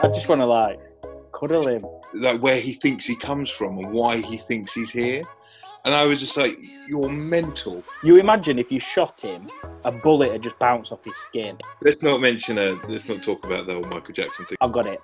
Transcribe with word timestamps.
I 0.00 0.08
just 0.12 0.28
want 0.28 0.40
to 0.40 0.46
like 0.46 0.80
cuddle 1.32 1.66
him. 1.68 1.84
like 2.14 2.40
where 2.40 2.60
he 2.60 2.74
thinks 2.74 3.04
he 3.04 3.16
comes 3.16 3.50
from 3.50 3.78
and 3.78 3.92
why 3.92 4.18
he 4.18 4.38
thinks 4.38 4.72
he's 4.72 4.90
here. 4.90 5.22
And 5.84 5.94
I 5.94 6.04
was 6.04 6.20
just 6.20 6.36
like, 6.36 6.58
"You're 6.88 7.08
mental." 7.08 7.82
You 8.02 8.18
imagine 8.18 8.58
if 8.58 8.70
you 8.70 8.80
shot 8.80 9.20
him, 9.20 9.48
a 9.84 9.92
bullet 9.92 10.32
would 10.32 10.42
just 10.42 10.58
bounce 10.58 10.92
off 10.92 11.04
his 11.04 11.16
skin. 11.16 11.56
Let's 11.82 12.02
not 12.02 12.20
mention 12.20 12.58
a. 12.58 12.72
Let's 12.88 13.08
not 13.08 13.22
talk 13.22 13.46
about 13.46 13.66
the 13.66 13.74
whole 13.74 13.84
Michael 13.84 14.14
Jackson 14.14 14.44
thing. 14.46 14.58
I've 14.60 14.72
got 14.72 14.86
it. 14.86 15.00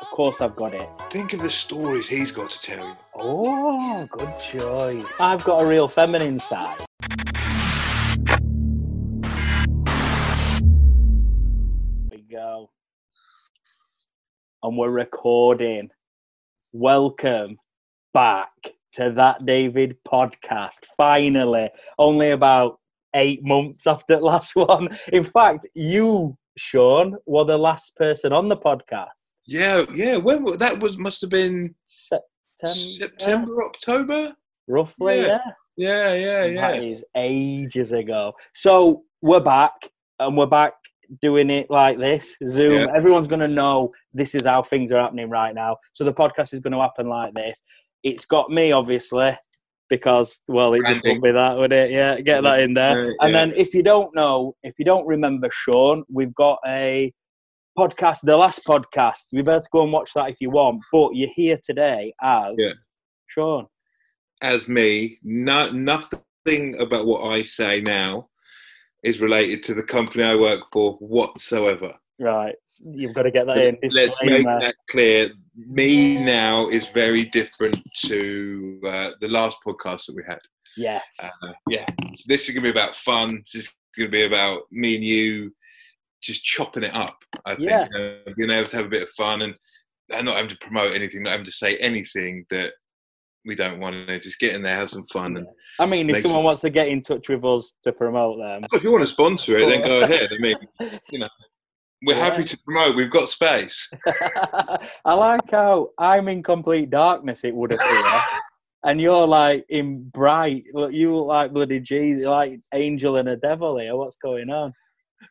Of 0.00 0.06
course, 0.08 0.40
I've 0.40 0.56
got 0.56 0.74
it. 0.74 0.88
Think 1.10 1.32
of 1.32 1.40
the 1.40 1.50
stories 1.50 2.08
he's 2.08 2.32
got 2.32 2.50
to 2.50 2.60
tell 2.60 2.86
you. 2.86 2.96
Oh, 3.14 4.06
good 4.10 4.38
choice. 4.38 5.06
I've 5.20 5.44
got 5.44 5.62
a 5.62 5.66
real 5.66 5.88
feminine 5.88 6.40
side. 6.40 6.84
And 14.64 14.78
we're 14.78 14.88
recording. 14.88 15.90
Welcome 16.72 17.58
back 18.14 18.48
to 18.94 19.12
that 19.14 19.44
David 19.44 19.98
podcast. 20.08 20.86
Finally, 20.96 21.68
only 21.98 22.30
about 22.30 22.78
eight 23.14 23.44
months 23.44 23.86
after 23.86 24.16
the 24.16 24.24
last 24.24 24.56
one. 24.56 24.88
In 25.12 25.22
fact, 25.22 25.66
you, 25.74 26.38
Sean, 26.56 27.14
were 27.26 27.44
the 27.44 27.58
last 27.58 27.94
person 27.96 28.32
on 28.32 28.48
the 28.48 28.56
podcast. 28.56 29.32
Yeah, 29.46 29.84
yeah. 29.94 30.16
When 30.16 30.46
that 30.56 30.80
was 30.80 30.96
must 30.96 31.20
have 31.20 31.28
been 31.28 31.74
September, 31.84 32.74
September, 32.98 33.64
October. 33.66 34.32
roughly, 34.66 35.20
Yeah. 35.20 35.26
yeah. 35.26 35.50
Yeah, 35.76 36.14
yeah, 36.14 36.60
That 36.62 36.82
yeah. 36.82 36.90
is 36.90 37.04
ages 37.14 37.92
ago. 37.92 38.32
So 38.54 39.02
we're 39.20 39.40
back, 39.40 39.72
and 40.20 40.38
we're 40.38 40.46
back 40.46 40.72
doing 41.20 41.50
it 41.50 41.70
like 41.70 41.98
this 41.98 42.36
Zoom. 42.46 42.80
Yeah. 42.80 42.94
Everyone's 42.94 43.28
going 43.28 43.40
to 43.40 43.48
know 43.48 43.92
this 44.12 44.34
is 44.34 44.44
how 44.44 44.62
things 44.62 44.92
are 44.92 45.00
happening 45.00 45.30
right 45.30 45.54
now. 45.54 45.76
So 45.92 46.04
the 46.04 46.12
podcast 46.12 46.52
is 46.54 46.60
going 46.60 46.72
to 46.72 46.80
happen 46.80 47.08
like 47.08 47.34
this. 47.34 47.62
It's 48.02 48.24
got 48.26 48.50
me, 48.50 48.72
obviously, 48.72 49.36
because, 49.88 50.42
well, 50.48 50.74
it 50.74 50.84
just 50.86 51.04
won't 51.04 51.22
be 51.22 51.32
that, 51.32 51.56
would 51.56 51.72
it? 51.72 51.90
Yeah, 51.90 52.20
get 52.20 52.42
that 52.42 52.60
in 52.60 52.74
there. 52.74 53.04
Yeah, 53.04 53.10
And 53.20 53.32
yeah. 53.32 53.46
then 53.46 53.52
if 53.56 53.74
you 53.74 53.82
don't 53.82 54.14
know, 54.14 54.54
if 54.62 54.74
you 54.78 54.84
don't 54.84 55.06
remember 55.06 55.48
Sean, 55.52 56.04
we've 56.10 56.34
got 56.34 56.58
a 56.66 57.12
podcast, 57.78 58.20
the 58.22 58.36
last 58.36 58.64
podcast. 58.64 59.26
you 59.32 59.42
better 59.42 59.62
go 59.72 59.82
and 59.82 59.92
watch 59.92 60.10
that 60.14 60.28
if 60.30 60.36
you 60.40 60.50
want, 60.50 60.82
but 60.92 61.10
you're 61.14 61.30
here 61.34 61.58
today 61.64 62.12
as 62.22 62.54
Yeah. 62.58 62.72
Sean. 63.26 63.66
As 64.42 64.68
me, 64.68 65.18
no, 65.22 65.70
nothing 65.70 66.78
about 66.78 67.06
what 67.06 67.22
I 67.24 67.42
say 67.42 67.80
now 67.80 68.28
is 69.04 69.20
related 69.20 69.62
to 69.64 69.74
the 69.74 69.82
company 69.82 70.24
I 70.24 70.34
work 70.34 70.60
for 70.72 70.94
whatsoever. 70.94 71.94
Right, 72.18 72.54
you've 72.84 73.14
got 73.14 73.22
to 73.22 73.30
get 73.30 73.46
that 73.46 73.58
in. 73.58 73.76
Let's 73.82 73.94
make 73.94 74.10
Disclaimer. 74.10 74.60
that 74.60 74.74
clear. 74.88 75.30
Me 75.56 76.22
now 76.24 76.68
is 76.68 76.88
very 76.88 77.24
different 77.26 77.76
to 78.06 78.80
uh, 78.86 79.10
the 79.20 79.28
last 79.28 79.56
podcast 79.66 80.06
that 80.06 80.14
we 80.16 80.22
had. 80.26 80.38
Yes. 80.76 81.04
Uh, 81.22 81.28
yeah, 81.68 81.84
so 82.00 82.24
this 82.26 82.42
is 82.42 82.50
going 82.54 82.64
to 82.64 82.72
be 82.72 82.76
about 82.78 82.96
fun. 82.96 83.28
This 83.52 83.64
is 83.64 83.72
going 83.96 84.08
to 84.08 84.12
be 84.12 84.24
about 84.24 84.62
me 84.70 84.94
and 84.96 85.04
you 85.04 85.52
just 86.22 86.42
chopping 86.44 86.84
it 86.84 86.94
up. 86.94 87.16
I 87.44 87.54
think 87.56 87.68
Yeah. 87.68 87.86
you 87.92 87.98
know, 87.98 88.18
being 88.36 88.50
able 88.50 88.68
to 88.70 88.76
have 88.76 88.86
a 88.86 88.90
bit 88.90 89.02
of 89.02 89.10
fun 89.10 89.42
and, 89.42 89.54
and 90.10 90.24
not 90.24 90.36
having 90.36 90.50
to 90.50 90.56
promote 90.60 90.94
anything, 90.94 91.22
not 91.24 91.30
having 91.32 91.44
to 91.44 91.52
say 91.52 91.76
anything 91.78 92.46
that 92.50 92.72
we 93.44 93.54
don't 93.54 93.80
want 93.80 93.94
to. 94.06 94.20
Just 94.20 94.38
get 94.38 94.54
in 94.54 94.62
there, 94.62 94.76
have 94.76 94.90
some 94.90 95.06
fun, 95.06 95.36
and 95.36 95.46
I 95.78 95.86
mean, 95.86 96.08
if 96.10 96.18
someone 96.18 96.38
sense. 96.38 96.44
wants 96.44 96.60
to 96.62 96.70
get 96.70 96.88
in 96.88 97.02
touch 97.02 97.28
with 97.28 97.44
us 97.44 97.74
to 97.82 97.92
promote 97.92 98.38
them, 98.38 98.62
if 98.72 98.82
you 98.82 98.90
want 98.90 99.02
to 99.02 99.10
sponsor 99.10 99.58
it, 99.58 99.68
then 99.68 99.82
go 99.82 100.00
ahead. 100.00 100.30
I 100.32 100.38
mean, 100.38 100.56
you 101.10 101.18
know, 101.18 101.28
we're 102.06 102.14
Yeah. 102.16 102.24
happy 102.30 102.44
to 102.44 102.58
promote. 102.64 102.96
We've 102.96 103.10
got 103.10 103.28
space. 103.28 103.88
I 105.04 105.14
like 105.14 105.50
how 105.50 105.90
I'm 105.98 106.28
in 106.28 106.42
complete 106.42 106.90
darkness. 106.90 107.44
It 107.44 107.54
would 107.54 107.72
appear, 107.72 108.22
and 108.84 109.00
you're 109.00 109.26
like 109.26 109.64
in 109.68 110.08
bright. 110.10 110.64
Look, 110.72 110.92
you 110.92 111.14
look 111.16 111.26
like 111.26 111.52
bloody 111.52 111.80
Jesus, 111.80 112.26
like 112.26 112.60
angel 112.72 113.16
and 113.16 113.28
a 113.28 113.36
devil 113.36 113.78
here. 113.78 113.96
What's 113.96 114.16
going 114.16 114.50
on? 114.50 114.72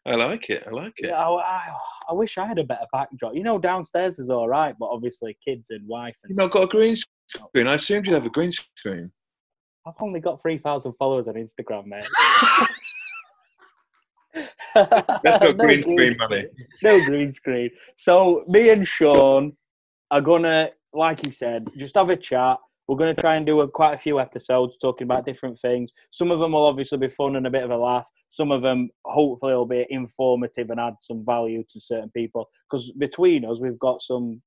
I 0.06 0.16
like 0.16 0.50
it. 0.50 0.64
I 0.68 0.70
like 0.72 0.94
it. 0.98 1.08
Yeah, 1.08 1.16
I, 1.28 1.30
I, 1.30 1.62
I 2.09 2.14
wish 2.14 2.38
I 2.38 2.46
had 2.46 2.59
a 2.59 2.64
better 2.64 2.86
backdrop. 2.92 3.36
You 3.36 3.44
know, 3.44 3.58
downstairs 3.58 4.20
is 4.20 4.30
all 4.30 4.48
right, 4.48 4.76
but 4.80 4.88
obviously 4.88 5.38
kids 5.44 5.70
and 5.70 5.88
wife 5.88 6.18
and 6.24 6.30
You've 6.31 6.38
not 6.38 6.52
got 6.52 6.64
a 6.64 6.68
green 6.68 6.96
oh. 7.40 7.48
screen. 7.50 7.68
I 7.68 7.76
assumed 7.76 8.08
you'd 8.08 8.16
have 8.16 8.26
a 8.26 8.30
green 8.30 8.52
screen. 8.52 9.12
I've 9.86 9.94
only 10.00 10.20
got 10.20 10.42
three 10.42 10.58
thousand 10.58 10.94
followers 10.94 11.28
on 11.28 11.36
Instagram, 11.36 11.86
mate. 11.88 12.08
That's 14.76 15.42
No 15.42 15.54
green 15.54 15.81
screen 15.81 16.14
screen. 16.14 16.18
money. 16.18 16.46
no 16.81 17.06
green 17.06 17.31
screen. 17.31 17.70
So 17.98 18.44
me 18.48 18.70
and 18.70 18.88
Sean 18.88 19.54
are 20.10 20.22
gonna, 20.22 20.72
like 20.94 21.25
you 21.25 21.31
said, 21.31 21.68
just 21.78 21.96
have 21.96 22.10
a 22.10 22.16
chat. 22.16 22.58
We're 22.88 22.97
gonna 22.97 23.13
try 23.13 23.35
and 23.35 23.45
do 23.45 23.61
a, 23.61 23.67
quite 23.67 23.94
a 23.94 23.97
few 23.97 24.19
episodes 24.19 24.77
talking 24.81 25.05
about 25.05 25.25
different 25.25 25.57
things. 25.59 25.94
Some 26.11 26.31
of 26.31 26.39
them 26.39 26.51
will 26.51 26.66
obviously 26.66 26.97
be 26.97 27.07
fun 27.07 27.35
and 27.38 27.47
a 27.47 27.49
bit 27.51 27.63
of 27.63 27.71
a 27.71 27.77
laugh. 27.77 28.09
Some 28.29 28.51
of 28.51 28.61
them 28.61 28.89
hopefully 29.05 29.53
will 29.53 29.66
be 29.66 29.85
informative 29.89 30.69
and 30.69 30.79
add 30.79 30.95
some 30.99 31.23
value 31.25 31.63
to 31.69 31.79
certain 31.79 32.09
people. 32.11 32.49
Because 32.69 32.91
between 32.94 33.45
us, 33.45 33.59
we've 33.61 33.79
got 33.79 34.01
some. 34.01 34.41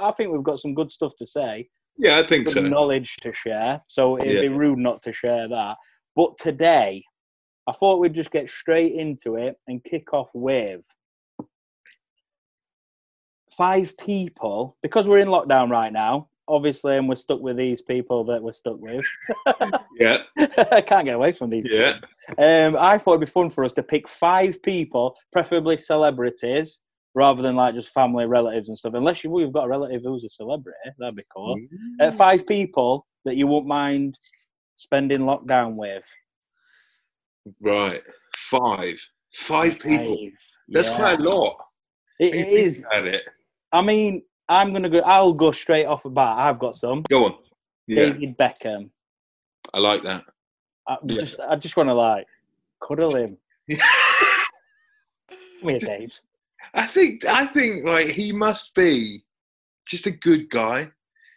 I 0.00 0.12
think 0.12 0.30
we've 0.30 0.42
got 0.42 0.60
some 0.60 0.74
good 0.74 0.92
stuff 0.92 1.12
to 1.16 1.26
say, 1.26 1.68
Yeah, 1.96 2.18
I 2.18 2.22
think 2.26 2.48
so. 2.48 2.60
knowledge 2.60 3.16
to 3.22 3.32
share. 3.32 3.80
So 3.86 4.18
it'd 4.18 4.34
Yeah. 4.34 4.40
be 4.42 4.48
rude 4.48 4.78
not 4.78 5.02
to 5.04 5.12
share 5.12 5.48
that. 5.48 5.76
But 6.14 6.36
today, 6.38 7.02
I 7.66 7.72
thought 7.72 7.98
we'd 8.00 8.12
just 8.12 8.30
get 8.30 8.50
straight 8.50 8.92
into 8.92 9.36
it 9.36 9.56
and 9.68 9.82
kick 9.82 10.12
off 10.12 10.30
with 10.34 10.82
five 13.56 13.96
people 13.96 14.76
because 14.82 15.08
we're 15.08 15.18
in 15.18 15.28
lockdown 15.28 15.70
right 15.70 15.92
now. 15.92 16.28
Obviously, 16.50 16.96
and 16.96 17.08
we're 17.08 17.14
stuck 17.14 17.40
with 17.40 17.56
these 17.56 17.80
people 17.82 18.24
that 18.24 18.42
we're 18.42 18.52
stuck 18.52 18.78
with. 18.80 19.04
Yeah, 19.98 20.22
I 20.72 20.80
can't 20.80 21.04
get 21.04 21.14
away 21.16 21.32
from 21.32 21.50
these. 21.50 21.66
yeah. 21.68 21.98
Um, 22.38 22.74
I 22.78 22.96
thought 22.96 23.12
it'd 23.12 23.20
be 23.20 23.26
fun 23.26 23.50
for 23.50 23.64
us 23.64 23.72
to 23.74 23.82
pick 23.82 24.08
five 24.08 24.62
people, 24.62 25.14
preferably 25.30 25.76
celebrities, 25.76 26.80
rather 27.14 27.42
than 27.42 27.54
like 27.56 27.74
just 27.74 27.90
family, 27.90 28.24
relatives, 28.24 28.68
and 28.70 28.78
stuff. 28.78 28.94
Unless 28.94 29.22
you, 29.24 29.30
we've 29.30 29.52
got 29.52 29.64
a 29.64 29.68
relative 29.68 30.00
who's 30.02 30.24
a 30.24 30.30
celebrity, 30.30 30.78
that'd 30.98 31.16
be 31.16 31.22
cool. 31.36 31.56
Uh, 32.00 32.10
five 32.12 32.46
people 32.46 33.06
that 33.26 33.36
you 33.36 33.46
won't 33.46 33.66
mind 33.66 34.16
spending 34.76 35.20
lockdown 35.20 35.74
with. 35.76 36.08
Right, 37.60 38.02
five, 38.36 39.00
five 39.34 39.78
people. 39.78 40.16
Five. 40.16 40.32
That's 40.68 40.88
Yeah. 40.88 40.96
quite 40.96 41.20
a 41.20 41.22
lot. 41.22 41.56
It 42.18 42.34
is. 42.34 42.34
When 42.34 42.34
it 42.34 42.38
you 42.38 42.44
think 42.56 42.66
is. 42.66 42.80
About 42.84 43.06
it. 43.06 43.22
I 43.72 43.82
mean, 43.82 44.22
I'm 44.50 44.72
gonna 44.72 44.88
go. 44.90 44.98
I'll 45.00 45.32
go 45.32 45.52
straight 45.52 45.86
off 45.86 46.02
the 46.02 46.10
bat. 46.10 46.38
I've 46.38 46.58
got 46.58 46.74
some. 46.74 47.02
Go 47.08 47.24
on. 47.26 47.34
Yeah, 47.86 48.10
David 48.10 48.36
Beckham. 48.36 48.90
I 49.72 49.78
like 49.78 50.02
that. 50.02 50.24
I 50.88 50.96
Yeah. 51.06 51.18
just, 51.20 51.38
I 51.40 51.56
just 51.56 51.76
want 51.76 51.88
to 51.88 51.94
like 51.94 52.26
cuddle 52.86 53.14
him. 53.16 53.36
Come 53.70 55.68
here, 55.68 55.78
Dave. 55.78 56.10
I 56.74 56.86
think 56.86 57.24
I 57.24 57.46
think 57.46 57.84
like 57.86 58.08
he 58.08 58.32
must 58.32 58.74
be 58.74 59.24
just 59.86 60.06
a 60.06 60.10
good 60.10 60.50
guy. 60.50 60.88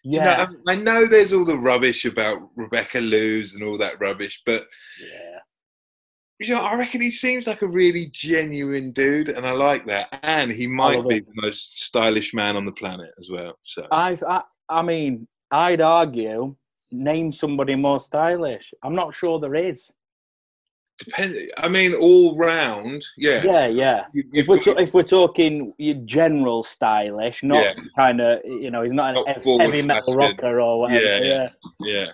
You 0.03 0.19
know, 0.19 0.25
Yeah, 0.25 0.47
I, 0.67 0.71
I 0.71 0.75
know 0.75 1.05
there's 1.05 1.33
all 1.33 1.45
the 1.45 1.57
rubbish 1.57 2.05
about 2.05 2.49
Rebecca 2.55 2.99
Loos 2.99 3.53
and 3.55 3.63
all 3.63 3.77
that 3.77 3.99
rubbish, 3.99 4.41
but 4.45 4.65
yeah. 5.01 5.39
You 6.47 6.53
know, 6.55 6.61
I 6.61 6.75
reckon 6.75 7.01
he 7.01 7.11
seems 7.11 7.47
like 7.47 7.61
a 7.61 7.67
really 7.67 8.09
genuine 8.11 8.91
dude, 8.91 9.29
and 9.29 9.45
I 9.45 9.51
like 9.51 9.85
that. 9.87 10.19
And 10.23 10.51
he 10.51 10.67
might 10.67 11.07
be 11.07 11.17
it. 11.17 11.25
the 11.27 11.41
most 11.41 11.81
stylish 11.83 12.33
man 12.33 12.55
on 12.55 12.65
the 12.65 12.71
planet 12.71 13.11
as 13.19 13.29
well. 13.29 13.57
So 13.63 13.87
I've, 13.91 14.23
I, 14.23 14.41
I 14.69 14.81
mean, 14.81 15.27
I'd 15.51 15.81
argue 15.81 16.55
name 16.91 17.31
somebody 17.31 17.75
more 17.75 17.99
stylish. 17.99 18.73
I'm 18.83 18.95
not 18.95 19.13
sure 19.13 19.39
there 19.39 19.55
is. 19.55 19.91
depend. 20.99 21.35
I 21.57 21.67
mean, 21.67 21.93
all 21.95 22.37
round, 22.37 23.03
yeah. 23.17 23.43
Yeah, 23.43 23.67
yeah. 23.67 24.05
You- 24.13 24.23
If 24.33 24.47
we're, 24.47 24.59
to, 24.59 24.77
if 24.79 24.93
we're 24.93 25.03
talking 25.03 25.73
general 26.05 26.61
stylish, 26.63 27.41
not 27.43 27.63
Yeah. 27.63 27.73
kind 27.95 28.21
of, 28.21 28.39
you 28.45 28.69
know, 28.71 28.83
he's 28.83 28.93
not 28.93 29.15
an 29.17 29.23
Not 29.25 29.43
forward 29.43 29.63
heavy 29.63 29.81
metal 29.81 30.15
rocker 30.15 30.61
or 30.61 30.81
whatever. 30.81 31.03
Yeah, 31.03 31.19
yeah. 31.21 31.49
yeah. 31.79 31.93
yeah. 31.93 32.05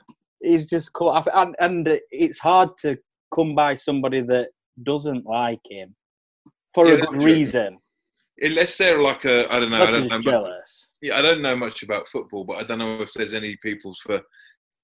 he's 0.41 0.65
just 0.65 0.93
cool. 0.93 1.11
And, 1.33 1.55
and 1.59 1.99
it's 2.11 2.39
hard 2.39 2.69
to 2.83 2.97
come 3.33 3.55
by 3.55 3.75
somebody 3.75 4.21
that 4.21 4.49
doesn't 4.83 5.25
like 5.25 5.59
him 5.69 5.95
for 6.73 6.87
Yeah, 6.87 6.95
a 6.95 7.05
good 7.05 7.23
reason. 7.23 7.79
Unless 8.41 8.77
they're 8.77 9.01
like 9.01 9.25
a, 9.25 9.51
I 9.53 9.59
don't 9.59 9.69
know, 9.71 9.83
I 9.83 9.91
don't 9.91 10.07
know. 10.07 10.15
Much, 10.15 10.23
jealous. 10.23 10.91
yeah, 11.01 11.17
I 11.17 11.21
don't 11.21 11.41
know 11.41 11.55
much 11.55 11.83
about 11.83 12.07
football, 12.07 12.43
but 12.45 12.57
I 12.57 12.63
don't 12.63 12.79
know 12.79 13.01
if 13.01 13.11
there's 13.13 13.33
any 13.33 13.57
people 13.57 13.93
for 14.03 14.21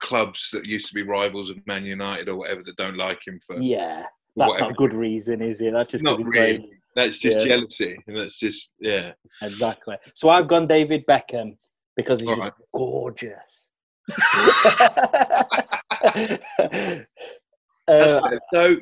clubs 0.01 0.49
that 0.51 0.65
used 0.65 0.87
to 0.87 0.93
be 0.93 1.03
rivals 1.03 1.49
of 1.49 1.65
Man 1.65 1.85
United 1.85 2.27
or 2.27 2.35
whatever 2.35 2.61
that 2.63 2.75
don't 2.75 2.97
like 2.97 3.25
him 3.25 3.39
for 3.47 3.59
Yeah, 3.61 4.03
that's 4.35 4.49
whatever. 4.49 4.65
not 4.65 4.71
a 4.71 4.75
good 4.75 4.93
reason, 4.93 5.41
is 5.41 5.61
it? 5.61 5.71
That's 5.73 5.89
just 5.89 6.03
Not 6.03 6.19
really. 6.19 6.69
That's 6.95 7.17
just 7.17 7.37
Yeah. 7.37 7.43
jealousy, 7.43 7.97
and 8.07 8.17
that's 8.17 8.37
just 8.37 8.73
yeah. 8.79 9.13
Exactly. 9.41 9.95
So 10.13 10.29
I've 10.29 10.47
gone 10.47 10.67
David 10.67 11.05
Beckham 11.05 11.57
because 11.95 12.19
he's 12.19 12.29
All 12.29 12.35
just 12.35 12.51
gorgeous. 12.73 13.69
Uh, 17.87 18.37
so 18.53 18.77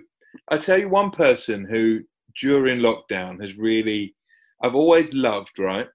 I 0.50 0.58
tell 0.58 0.80
you 0.80 0.90
one 0.90 1.12
person 1.12 1.66
who 1.66 2.02
during 2.40 2.80
lockdown 2.80 3.42
has 3.42 3.56
really, 3.58 4.16
I've 4.62 4.76
always 4.76 5.14
loved, 5.14 5.60
right? 5.60 5.88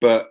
But 0.00 0.28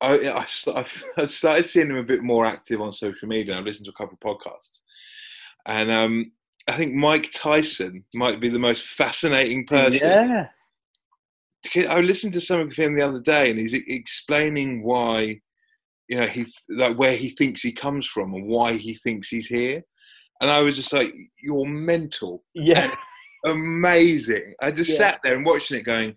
I, 0.00 0.14
I, 0.28 0.46
I've- 0.74 1.02
I've 1.16 1.30
started 1.30 1.66
seeing 1.66 1.90
him 1.90 1.96
a 1.96 2.02
bit 2.02 2.22
more 2.22 2.46
active 2.46 2.80
on 2.80 2.92
social 2.92 3.28
media. 3.28 3.56
I've 3.56 3.64
listened 3.64 3.86
to 3.86 3.92
a 3.92 3.94
couple 3.94 4.18
of 4.20 4.38
podcasts. 4.38 4.78
And 5.66 5.90
um, 5.90 6.32
I 6.68 6.76
think 6.76 6.94
Mike 6.94 7.30
Tyson 7.32 8.04
might 8.14 8.40
be 8.40 8.48
the 8.48 8.58
most 8.58 8.86
fascinating 8.86 9.66
person. 9.66 10.00
Yeah. 11.74 11.88
I 11.88 12.00
listened 12.00 12.32
to 12.34 12.40
something 12.40 12.68
of 12.70 12.76
him 12.76 12.94
the 12.94 13.02
other 13.06 13.20
day, 13.20 13.50
and 13.50 13.58
he's 13.58 13.74
explaining 13.74 14.82
why, 14.82 15.40
you 16.08 16.18
know, 16.18 16.26
he 16.26 16.46
like 16.70 16.96
where 16.98 17.14
he 17.16 17.30
thinks 17.30 17.60
he 17.60 17.72
comes 17.72 18.06
from 18.06 18.32
and 18.34 18.46
why 18.46 18.72
he 18.74 18.94
thinks 19.04 19.28
he's 19.28 19.46
here. 19.46 19.82
And 20.40 20.50
I 20.50 20.60
was 20.62 20.76
just 20.76 20.92
like, 20.92 21.14
"You're 21.42 21.66
mental, 21.66 22.42
Yeah. 22.54 22.90
amazing." 23.46 24.54
I 24.60 24.70
just 24.70 24.90
Yeah. 24.90 24.96
sat 24.96 25.20
there 25.22 25.36
and 25.36 25.44
watching 25.44 25.78
it, 25.78 25.82
going, 25.82 26.16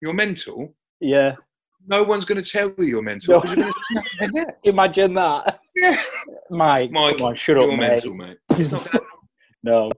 "You're 0.00 0.14
mental." 0.14 0.74
Yeah. 1.00 1.36
No 1.86 2.02
one's 2.02 2.24
going 2.26 2.42
to 2.42 2.50
tell 2.50 2.72
you 2.78 2.84
you're 2.84 3.02
mental. 3.02 3.40
No. 3.40 3.44
you're 3.44 3.56
gonna 3.56 3.72
snap 3.90 4.04
their 4.20 4.30
neck. 4.32 4.58
Imagine 4.64 5.14
that. 5.14 5.60
Yeah. 5.74 6.02
Mike, 6.50 6.90
Mike, 6.90 7.16
come 7.18 7.28
on, 7.28 7.34
shut 7.36 7.56
up, 7.56 7.68
mate. 7.70 7.78
mental, 7.78 8.14
mate. 8.14 8.36
It's 8.50 8.70
not 8.70 8.90
gonna- 8.90 9.04
No. 9.62 9.90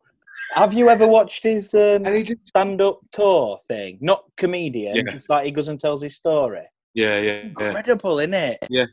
Have 0.54 0.74
you 0.74 0.88
ever 0.90 1.08
watched 1.08 1.42
his 1.42 1.72
um, 1.74 2.04
just, 2.04 2.46
stand-up 2.48 3.00
tour 3.10 3.58
thing? 3.68 3.98
Not 4.00 4.24
comedian, 4.36 4.94
Yeah. 4.96 5.02
just 5.10 5.28
like 5.30 5.44
he 5.46 5.50
goes 5.50 5.68
and 5.68 5.80
tells 5.80 6.02
his 6.02 6.14
story. 6.16 6.62
yeah, 6.94 7.18
yeah, 7.18 7.22
yeah. 7.22 7.66
Incredible, 7.68 8.18
isn't 8.20 8.34
it? 8.34 8.58
Yeah. 8.70 8.84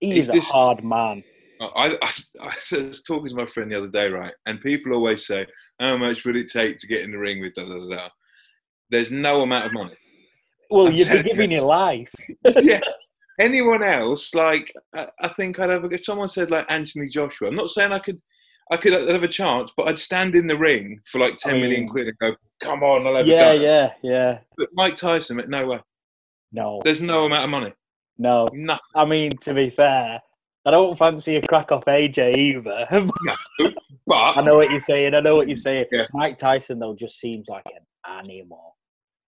He 0.00 0.12
He's 0.14 0.24
is 0.24 0.30
a 0.30 0.34
just- 0.34 0.50
hard 0.52 0.82
man. 0.84 1.22
I, 1.60 1.96
I, 2.02 2.10
I 2.42 2.54
was 2.76 3.02
talking 3.02 3.28
to 3.28 3.34
my 3.34 3.46
friend 3.46 3.70
the 3.70 3.78
other 3.78 3.88
day, 3.88 4.08
right? 4.08 4.34
And 4.46 4.60
people 4.60 4.94
always 4.94 5.26
say, 5.26 5.46
"How 5.78 5.96
much 5.96 6.24
would 6.24 6.36
it 6.36 6.50
take 6.50 6.78
to 6.78 6.86
get 6.86 7.02
in 7.02 7.12
the 7.12 7.18
ring 7.18 7.40
with 7.40 7.54
da 7.54 7.64
da 7.64 7.74
da?" 7.78 7.88
da? 7.96 8.08
There's 8.90 9.10
no 9.10 9.42
amount 9.42 9.66
of 9.66 9.72
money. 9.72 9.94
Well, 10.70 10.88
I'm 10.88 10.94
you'd 10.94 11.08
be 11.10 11.16
you. 11.18 11.22
giving 11.24 11.50
your 11.50 11.62
life. 11.62 12.12
yeah. 12.60 12.80
Anyone 13.40 13.82
else, 13.82 14.34
like 14.34 14.72
I, 14.94 15.06
I 15.20 15.28
think 15.28 15.58
I'd 15.58 15.70
have. 15.70 15.84
A, 15.84 15.88
if 15.88 16.04
someone 16.04 16.28
said 16.28 16.50
like 16.50 16.66
Anthony 16.68 17.08
Joshua, 17.08 17.48
I'm 17.48 17.54
not 17.54 17.70
saying 17.70 17.90
I 17.92 17.98
could, 17.98 18.20
I 18.70 18.76
could 18.76 18.92
have 18.92 19.22
a 19.22 19.28
chance, 19.28 19.72
but 19.76 19.88
I'd 19.88 19.98
stand 19.98 20.34
in 20.34 20.46
the 20.46 20.58
ring 20.58 21.00
for 21.10 21.20
like 21.20 21.36
ten 21.38 21.56
I 21.56 21.60
million 21.60 21.88
quid 21.88 22.08
and 22.08 22.18
go, 22.18 22.36
"Come 22.60 22.82
on, 22.82 23.06
I'll 23.06 23.16
have 23.16 23.26
Yeah, 23.26 23.52
a 23.52 23.56
go." 23.58 23.62
yeah, 23.62 23.92
yeah. 24.02 24.10
Yeah. 24.10 24.38
But 24.58 24.68
Mike 24.74 24.96
Tyson, 24.96 25.42
no 25.48 25.66
way. 25.66 25.80
No, 26.52 26.80
There's 26.84 27.00
no 27.00 27.24
amount 27.24 27.44
of 27.44 27.50
money. 27.50 27.72
no. 28.18 28.48
No, 28.52 28.76
I 28.94 29.04
mean, 29.04 29.36
to 29.38 29.54
be 29.54 29.70
fair, 29.70 30.20
I 30.66 30.70
don't 30.70 30.96
fancy 30.96 31.36
a 31.36 31.42
crack 31.46 31.72
off 31.72 31.84
AJ 31.86 32.36
either. 32.36 32.86
but 34.06 34.14
I 34.14 34.42
know 34.42 34.56
what 34.56 34.70
you're 34.70 34.80
saying. 34.80 35.14
I 35.14 35.20
know 35.20 35.36
what 35.36 35.48
you're 35.48 35.56
saying. 35.56 35.86
Yeah. 35.90 36.04
Mike 36.12 36.36
Tyson 36.36 36.78
though 36.78 36.94
just 36.94 37.18
seems 37.18 37.48
like 37.48 37.64
an 37.66 38.20
animal. 38.20 38.76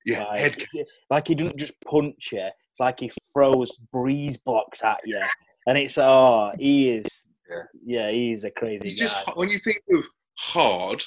yeah, 0.04 0.24
Like, 0.24 0.68
like 1.10 1.28
he 1.28 1.34
doesn't 1.34 1.56
just 1.56 1.74
punch 1.86 2.30
you. 2.32 2.40
It's 2.40 2.80
like 2.80 3.00
he 3.00 3.10
throws 3.32 3.70
breeze 3.92 4.36
blocks 4.36 4.82
at 4.84 4.98
you, 5.04 5.20
and 5.66 5.78
it's 5.78 5.96
oh, 5.98 6.52
he 6.58 6.90
is. 6.90 7.06
Yeah. 7.50 7.62
Yeah, 7.84 8.10
he 8.10 8.32
is 8.32 8.44
a 8.44 8.50
crazy 8.50 8.88
He's 8.90 8.98
just 8.98 9.16
when 9.34 9.50
you 9.50 9.58
think 9.58 9.82
of 9.92 10.04
hard, 10.38 11.04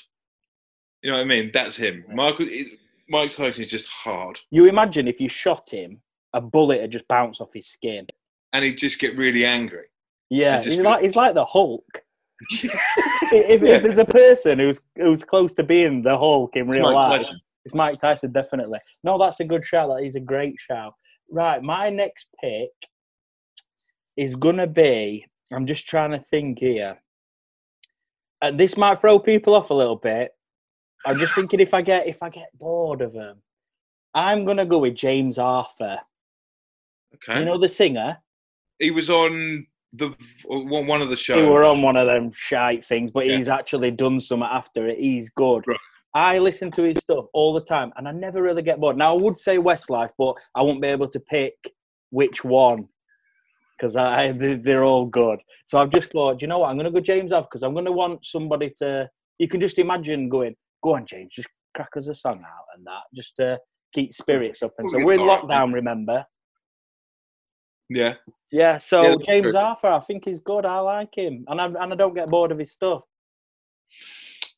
you 1.02 1.10
know 1.12 1.18
what 1.18 1.24
I 1.24 1.28
mean. 1.28 1.50
That's 1.54 1.76
him. 1.76 2.04
Yeah. 2.08 2.14
Michael, 2.14 2.48
it, 2.50 2.68
Mike 3.10 3.32
Tyson 3.32 3.64
is 3.64 3.70
just 3.70 3.88
hard, 3.88 4.40
You 4.52 4.66
imagine 4.68 5.08
if 5.08 5.20
you 5.20 5.30
shot 5.30 5.70
him, 5.70 6.02
a 6.34 6.42
bullet 6.42 6.82
would 6.82 6.92
just 6.92 7.08
bounce 7.08 7.42
off 7.42 7.54
his 7.54 7.68
skin. 7.68 8.08
and 8.54 8.66
he'd 8.66 8.78
just 8.78 9.00
get 9.00 9.18
really 9.18 9.46
angry. 9.46 9.86
Yeah, 10.30 10.62
he's 10.62 10.78
like 10.78 11.04
he's 11.04 11.16
like 11.16 11.34
the 11.36 11.46
Hulk. 11.46 12.02
if, 12.52 13.62
Yeah. 13.62 13.76
if 13.76 13.84
there's 13.84 13.98
a 13.98 14.06
person 14.06 14.60
who's 14.60 14.82
who's 14.98 15.24
close 15.24 15.54
to 15.54 15.64
being 15.64 16.02
the 16.02 16.18
Hulk 16.18 16.56
in 16.56 16.68
real 16.68 16.94
life, 16.94 17.26
it's 17.64 17.76
Mike 17.76 18.00
Tyson 18.00 18.32
definitely. 18.32 18.80
No, 19.04 19.18
that's 19.18 19.40
a 19.40 19.46
good 19.46 19.64
shout. 19.66 19.90
That 19.90 20.04
is 20.04 20.16
a 20.16 20.20
great 20.20 20.56
shout. 20.60 20.94
Right, 21.30 21.62
my 21.62 21.90
next 21.90 22.28
pick 22.42 22.70
is 24.18 24.36
gonna 24.36 24.68
be. 24.68 25.26
I'm 25.54 25.66
just 25.68 25.88
trying 25.88 26.12
to 26.12 26.20
think 26.20 26.60
here. 26.60 26.98
Uh, 28.42 28.52
this 28.52 28.78
might 28.78 29.00
throw 29.02 29.18
people 29.20 29.56
off 29.56 29.70
a 29.70 29.74
little 29.74 29.96
bit. 29.96 30.32
I'm 31.06 31.18
just 31.20 31.34
thinking 31.36 31.60
if 31.60 31.74
I 31.74 31.82
get 31.82 32.08
if 32.08 32.22
I 32.22 32.30
get 32.30 32.50
bored 32.58 33.02
of 33.02 33.14
them, 33.14 33.38
I'm 34.14 34.44
gonna 34.46 34.66
go 34.66 34.80
with 34.80 34.96
James 34.96 35.38
Arthur. 35.38 36.00
Okay, 37.16 37.40
You 37.40 37.46
know 37.46 37.58
the 37.58 37.70
singer. 37.70 38.18
he 38.80 38.92
was 38.92 39.10
on 39.10 39.66
the 39.98 40.14
one 40.46 40.88
one 40.88 41.02
of 41.02 41.10
the 41.10 41.18
shows. 41.18 41.44
He 41.44 41.50
were 41.50 41.64
on 41.64 41.82
one 41.82 41.96
of 41.98 42.08
them 42.08 42.32
shite 42.34 42.84
things, 42.86 43.12
but 43.12 43.26
Yeah. 43.26 43.38
he's 43.38 43.50
actually 43.50 43.92
done 43.92 44.20
some 44.20 44.44
after 44.44 44.88
it. 44.88 45.00
He's 45.00 45.30
good. 45.30 45.64
Right. 45.68 45.80
I 46.14 46.40
listen 46.40 46.72
to 46.72 46.84
his 46.84 46.98
stuff 47.00 47.26
all 47.34 47.54
the 47.54 47.62
time, 47.62 47.92
and 47.98 48.08
I 48.08 48.12
never 48.12 48.42
really 48.42 48.62
get 48.62 48.80
bored. 48.80 48.98
Now 48.98 49.16
I 49.16 49.22
would 49.22 49.38
say 49.38 49.58
Westlife, 49.58 50.12
but 50.18 50.36
I 50.56 50.62
won't 50.62 50.82
be 50.82 50.88
able 50.88 51.10
to 51.10 51.20
pick 51.20 51.56
which 52.12 52.44
one 52.44 52.88
because 53.78 53.96
I 53.98 54.32
they- 54.40 54.56
they're 54.56 54.84
all 54.86 55.06
good. 55.06 55.40
So 55.66 55.78
I've 55.80 55.90
just 55.90 56.12
thought, 56.12 56.42
you 56.42 56.48
know 56.48 56.60
what? 56.60 56.70
I'm 56.70 56.78
going 56.78 56.86
to 56.86 56.92
go 56.92 57.02
James 57.02 57.32
off 57.34 57.46
because 57.50 57.64
I'm 57.64 57.74
going 57.74 57.86
to 57.86 57.92
want 57.92 58.26
somebody 58.26 58.72
to. 58.78 59.10
You 59.40 59.48
can 59.50 59.60
just 59.60 59.78
imagine 59.80 60.30
going, 60.30 60.56
go 60.82 60.96
on, 60.96 61.06
James, 61.06 61.34
just 61.34 61.50
crack 61.76 61.90
us 61.98 62.08
a 62.08 62.16
song 62.16 62.42
out 62.48 62.66
and 62.78 62.86
that, 62.86 63.04
just 63.14 63.36
to 63.36 63.60
keep 63.94 64.14
spirits 64.14 64.64
up. 64.64 64.72
And 64.78 64.90
so 64.90 65.04
we're 65.04 65.14
in 65.14 65.20
lockdown, 65.20 65.74
remember? 65.74 66.24
Yeah, 67.90 68.14
Yeah. 68.52 68.78
So 68.78 69.02
Yeah, 69.04 69.16
James 69.26 69.52
true. 69.54 69.60
Arthur, 69.60 69.88
I 69.88 70.00
think 70.00 70.26
he's 70.26 70.40
good. 70.40 70.66
I 70.66 70.80
like 70.80 71.16
him, 71.16 71.46
and 71.48 71.60
I 71.60 71.66
and 71.66 71.94
I 71.94 71.96
don't 71.96 72.14
get 72.16 72.30
bored 72.30 72.52
of 72.52 72.60
his 72.60 72.72
stuff. 72.72 73.02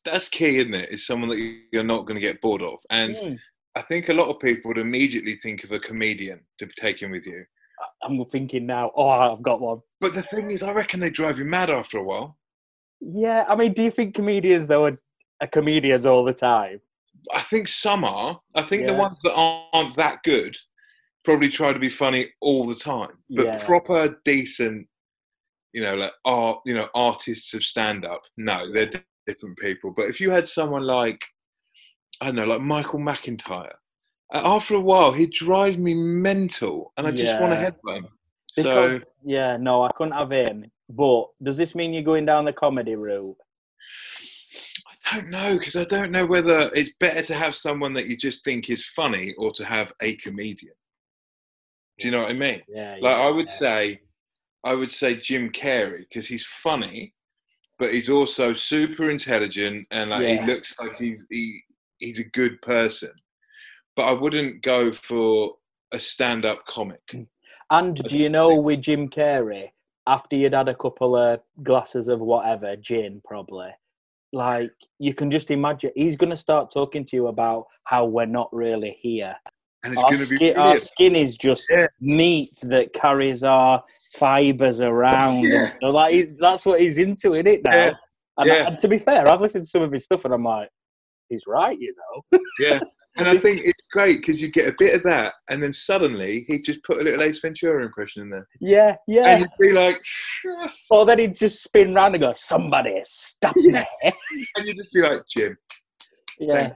that's 0.05 0.29
key, 0.29 0.57
isn't 0.57 0.73
it? 0.73 0.89
Is 0.89 1.05
someone 1.05 1.29
that 1.29 1.61
you're 1.71 1.83
not 1.83 2.05
going 2.05 2.15
to 2.15 2.21
get 2.21 2.41
bored 2.41 2.61
of, 2.61 2.79
and 2.89 3.15
Mm. 3.15 3.39
I 3.75 3.81
think 3.83 4.09
a 4.09 4.13
lot 4.13 4.29
of 4.29 4.39
people 4.39 4.69
would 4.69 4.79
immediately 4.79 5.35
think 5.43 5.63
of 5.63 5.71
a 5.71 5.79
comedian 5.79 6.39
to 6.57 6.65
be 6.65 6.73
taken 6.79 7.11
with 7.11 7.27
you. 7.27 7.45
I'm 8.01 8.25
thinking 8.25 8.65
now, 8.65 8.91
oh, 8.95 9.07
I've 9.07 9.43
got 9.43 9.61
one. 9.61 9.81
But 10.01 10.15
the 10.15 10.23
thing 10.23 10.49
is, 10.49 10.63
I 10.63 10.71
reckon 10.71 10.99
they 10.99 11.11
drive 11.11 11.37
you 11.37 11.45
mad 11.45 11.69
after 11.69 11.99
a 11.99 12.03
while. 12.03 12.39
Yeah, 13.01 13.45
I 13.47 13.55
mean, 13.55 13.73
do 13.73 13.83
you 13.83 13.91
think 13.91 14.15
comedians 14.15 14.67
though 14.67 14.85
are, 14.85 14.97
are 15.41 15.47
comedians 15.47 16.07
all 16.07 16.23
the 16.23 16.33
time? 16.33 16.81
I 17.31 17.41
think 17.41 17.67
some 17.67 18.03
are. 18.03 18.39
I 18.55 18.63
think 18.63 18.87
the 18.87 18.95
ones 18.95 19.19
that 19.23 19.33
aren't 19.35 19.95
that 19.97 20.23
good 20.23 20.57
probably 21.27 21.49
try 21.49 21.73
to 21.73 21.79
be 21.79 21.89
funny 21.89 22.29
all 22.39 22.65
the 22.65 22.73
time. 22.73 23.11
But 23.29 23.47
Yeah. 23.47 23.65
proper, 23.65 24.17
decent, 24.23 24.87
you 25.73 25.81
know, 25.81 25.95
like 25.95 26.13
art, 26.23 26.61
you 26.65 26.73
know, 26.73 26.87
artists 26.95 27.53
of 27.53 27.65
stand 27.65 28.05
up, 28.05 28.21
no, 28.37 28.71
they're 28.71 28.89
different 29.27 29.57
people. 29.59 29.91
But 29.91 30.05
if 30.07 30.21
you 30.21 30.31
had 30.31 30.47
someone 30.47 30.83
like, 30.83 31.21
I 32.21 32.27
don't 32.27 32.37
know, 32.37 32.45
like 32.45 32.61
Michael 32.61 32.99
McIntyre, 32.99 33.75
uh, 34.33 34.41
after 34.55 34.75
a 34.75 34.79
while 34.79 35.11
he'd 35.11 35.33
drive 35.33 35.77
me 35.77 35.93
mental, 35.93 36.93
and 36.95 37.05
I 37.05 37.11
just 37.11 37.37
want 37.41 37.51
to 37.51 37.59
Yeah. 37.59 37.71
headbutt 37.71 37.97
him. 37.97 38.07
Because 38.55 39.01
So 39.01 39.07
yeah, 39.25 39.57
no, 39.57 39.83
I 39.83 39.91
couldn't 39.97 40.13
have 40.13 40.31
him. 40.31 40.71
But 40.87 41.25
does 41.43 41.57
this 41.57 41.75
mean 41.75 41.91
you're 41.91 42.03
going 42.13 42.25
down 42.25 42.45
the 42.45 42.53
comedy 42.53 42.95
route? 42.95 43.35
I 45.11 45.15
don't 45.17 45.29
know 45.29 45.57
because 45.57 45.75
I 45.75 45.83
don't 45.83 46.11
know 46.11 46.25
whether 46.25 46.71
it's 46.73 46.93
better 47.01 47.21
to 47.23 47.35
have 47.35 47.53
someone 47.53 47.93
that 47.95 48.07
you 48.07 48.15
just 48.15 48.45
think 48.45 48.69
is 48.69 48.85
funny 48.99 49.33
or 49.37 49.51
to 49.51 49.65
have 49.65 49.91
a 50.01 50.15
comedian. 50.25 50.76
Do 51.99 52.07
you 52.07 52.11
know 52.11 52.21
what 52.21 52.29
I 52.29 52.33
mean? 52.33 52.61
Yeah, 52.67 52.93
Like 52.93 53.17
yeah, 53.17 53.23
I 53.27 53.29
would 53.29 53.47
yeah. 53.47 53.53
say, 53.53 53.99
I 54.63 54.73
would 54.73 54.91
say 54.91 55.15
Jim 55.15 55.51
Carrey 55.51 56.05
because 56.07 56.27
he's 56.27 56.45
funny, 56.61 57.13
but 57.79 57.93
he's 57.93 58.09
also 58.09 58.53
super 58.53 59.09
intelligent 59.09 59.87
and 59.91 60.09
like 60.11 60.21
Yeah. 60.23 60.45
he 60.45 60.51
looks 60.51 60.75
like 60.79 60.95
he's 60.97 61.25
he, 61.29 61.61
he's 61.99 62.19
a 62.19 62.23
good 62.25 62.61
person. 62.61 63.11
But 63.95 64.03
I 64.03 64.11
wouldn't 64.11 64.61
go 64.61 64.93
for 64.93 65.55
a 65.91 65.99
stand-up 65.99 66.65
comic. 66.67 67.01
Hmm. 67.11 67.23
And 67.71 67.95
do 67.95 68.17
you 68.17 68.29
know 68.29 68.55
with 68.55 68.81
Jim 68.81 69.09
Carrey, 69.09 69.71
after 70.05 70.35
you'd 70.35 70.53
had 70.53 70.69
a 70.69 70.75
couple 70.75 71.17
of 71.17 71.41
glasses 71.63 72.07
of 72.07 72.19
whatever 72.21 72.75
gin, 72.77 73.21
probably, 73.25 73.71
like 74.31 74.71
you 74.99 75.13
can 75.13 75.29
just 75.31 75.51
imagine 75.51 75.91
he's 75.95 76.15
going 76.15 76.29
to 76.29 76.37
start 76.37 76.71
talking 76.71 77.03
to 77.05 77.15
you 77.15 77.27
about 77.27 77.65
how 77.83 78.05
we're 78.05 78.25
not 78.25 78.49
really 78.53 78.97
here. 79.01 79.35
And 79.83 79.93
it's 79.93 80.03
Our, 80.03 80.09
going 80.11 80.23
to 80.23 80.29
be 80.29 80.35
skin, 80.37 80.57
our 80.57 80.77
skin 80.77 81.15
is 81.15 81.37
just 81.37 81.67
Yeah. 81.69 81.87
meat 81.99 82.57
that 82.63 82.93
carries 82.93 83.43
our 83.43 83.83
fibers 84.13 84.81
around. 84.81 85.43
Yeah. 85.43 85.73
So 85.81 85.89
like 85.89 86.35
that's 86.37 86.65
what 86.65 86.81
he's 86.81 86.97
into, 86.97 87.33
in 87.33 87.47
it 87.47 87.63
now. 87.63 87.73
Yeah. 87.73 87.91
And, 88.39 88.47
Yeah. 88.47 88.67
and 88.67 88.77
to 88.79 88.87
be 88.87 88.97
fair, 88.97 89.27
I've 89.27 89.41
listened 89.41 89.65
to 89.65 89.69
some 89.69 89.83
of 89.83 89.91
his 89.91 90.03
stuff 90.05 90.25
and 90.25 90.33
I'm 90.33 90.43
like, 90.43 90.69
he's 91.29 91.43
right, 91.47 91.77
you 91.79 91.93
know. 91.97 92.39
Yeah. 92.59 92.79
And 93.19 93.27
I 93.27 93.35
think 93.35 93.61
it's 93.63 93.81
great 93.91 94.19
because 94.21 94.39
you 94.39 94.51
get 94.51 94.69
a 94.71 94.75
bit 94.77 94.93
of 94.93 95.01
that, 95.01 95.33
and 95.49 95.61
then 95.63 95.73
suddenly 95.73 96.45
he 96.47 96.61
just 96.61 96.83
put 96.83 97.01
a 97.01 97.03
little 97.03 97.23
Ace 97.23 97.39
Ventura 97.39 97.83
impression 97.83 98.21
in 98.21 98.29
there, 98.29 98.47
Yeah, 98.61 98.95
yeah. 99.07 99.27
and 99.29 99.39
you'd 99.41 99.69
be 99.71 99.73
like, 99.73 99.99
or 100.91 101.03
then 101.03 101.17
he'd 101.17 101.35
just 101.35 101.63
spin 101.63 101.95
round 101.95 102.13
and 102.13 102.21
go, 102.21 102.33
somebody 102.35 103.01
stop 103.05 103.55
me. 103.55 103.83
and 104.03 104.13
you'd 104.67 104.77
just 104.77 104.93
be 104.93 105.01
like, 105.01 105.21
Jim, 105.31 105.57
Yeah, 106.39 106.73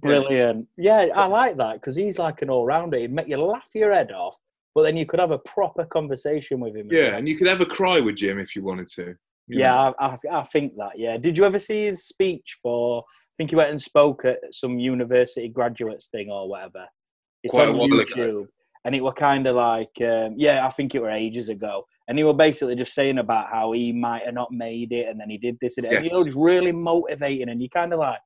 brilliant. 0.00 0.66
Yeah, 0.76 1.08
I 1.14 1.26
like 1.26 1.56
that 1.56 1.74
because 1.74 1.96
he's 1.96 2.18
like 2.18 2.42
an 2.42 2.50
all 2.50 2.64
rounder. 2.64 2.98
He'd 2.98 3.12
make 3.12 3.28
you 3.28 3.42
laugh 3.42 3.68
your 3.74 3.92
head 3.92 4.12
off, 4.12 4.36
but 4.74 4.82
then 4.82 4.96
you 4.96 5.06
could 5.06 5.20
have 5.20 5.30
a 5.30 5.38
proper 5.38 5.84
conversation 5.84 6.60
with 6.60 6.74
him. 6.74 6.88
yeah, 6.90 7.16
and 7.16 7.28
you 7.28 7.36
could 7.36 7.48
have 7.48 7.60
a 7.60 7.66
cry 7.66 8.00
with 8.00 8.16
Jim 8.16 8.38
if 8.38 8.56
you 8.56 8.62
wanted 8.62 8.88
to. 8.88 9.14
you 9.48 9.60
Yeah. 9.60 9.92
I, 9.98 10.06
I, 10.06 10.18
I 10.32 10.42
think 10.44 10.76
that. 10.76 10.98
Yeah. 10.98 11.16
Did 11.16 11.36
you 11.36 11.44
ever 11.44 11.58
see 11.58 11.84
his 11.84 12.04
speech 12.04 12.58
for? 12.62 13.02
I 13.02 13.34
think 13.38 13.50
he 13.50 13.56
went 13.56 13.70
and 13.70 13.80
spoke 13.80 14.24
at 14.24 14.38
some 14.52 14.78
university 14.78 15.48
graduates 15.48 16.08
thing 16.08 16.30
or 16.30 16.48
whatever. 16.48 16.86
It's 17.42 17.52
Quite 17.52 17.68
a 17.68 17.72
on. 17.72 17.90
YouTube, 17.90 18.46
and 18.84 18.94
it 18.94 19.00
were 19.00 19.12
kind 19.12 19.46
of 19.46 19.56
like, 19.56 19.90
um, 20.00 20.34
yeah, 20.36 20.66
I 20.66 20.70
think 20.70 20.94
it 20.94 21.00
were 21.00 21.10
ages 21.10 21.48
ago, 21.48 21.84
and 22.08 22.18
he 22.18 22.24
were 22.24 22.34
basically 22.34 22.76
just 22.76 22.94
saying 22.94 23.18
about 23.18 23.50
how 23.50 23.72
he 23.72 23.92
might 23.92 24.24
have 24.24 24.34
not 24.34 24.52
made 24.52 24.92
it, 24.92 25.08
and 25.08 25.18
then 25.18 25.30
he 25.30 25.38
did 25.38 25.56
this 25.60 25.78
and, 25.78 25.86
and 25.86 26.04
you 26.04 26.12
know, 26.12 26.20
it's 26.20 26.34
really 26.34 26.72
motivating, 26.72 27.48
and 27.48 27.60
you 27.60 27.68
kind 27.68 27.92
of 27.92 27.98
like, 28.00 28.18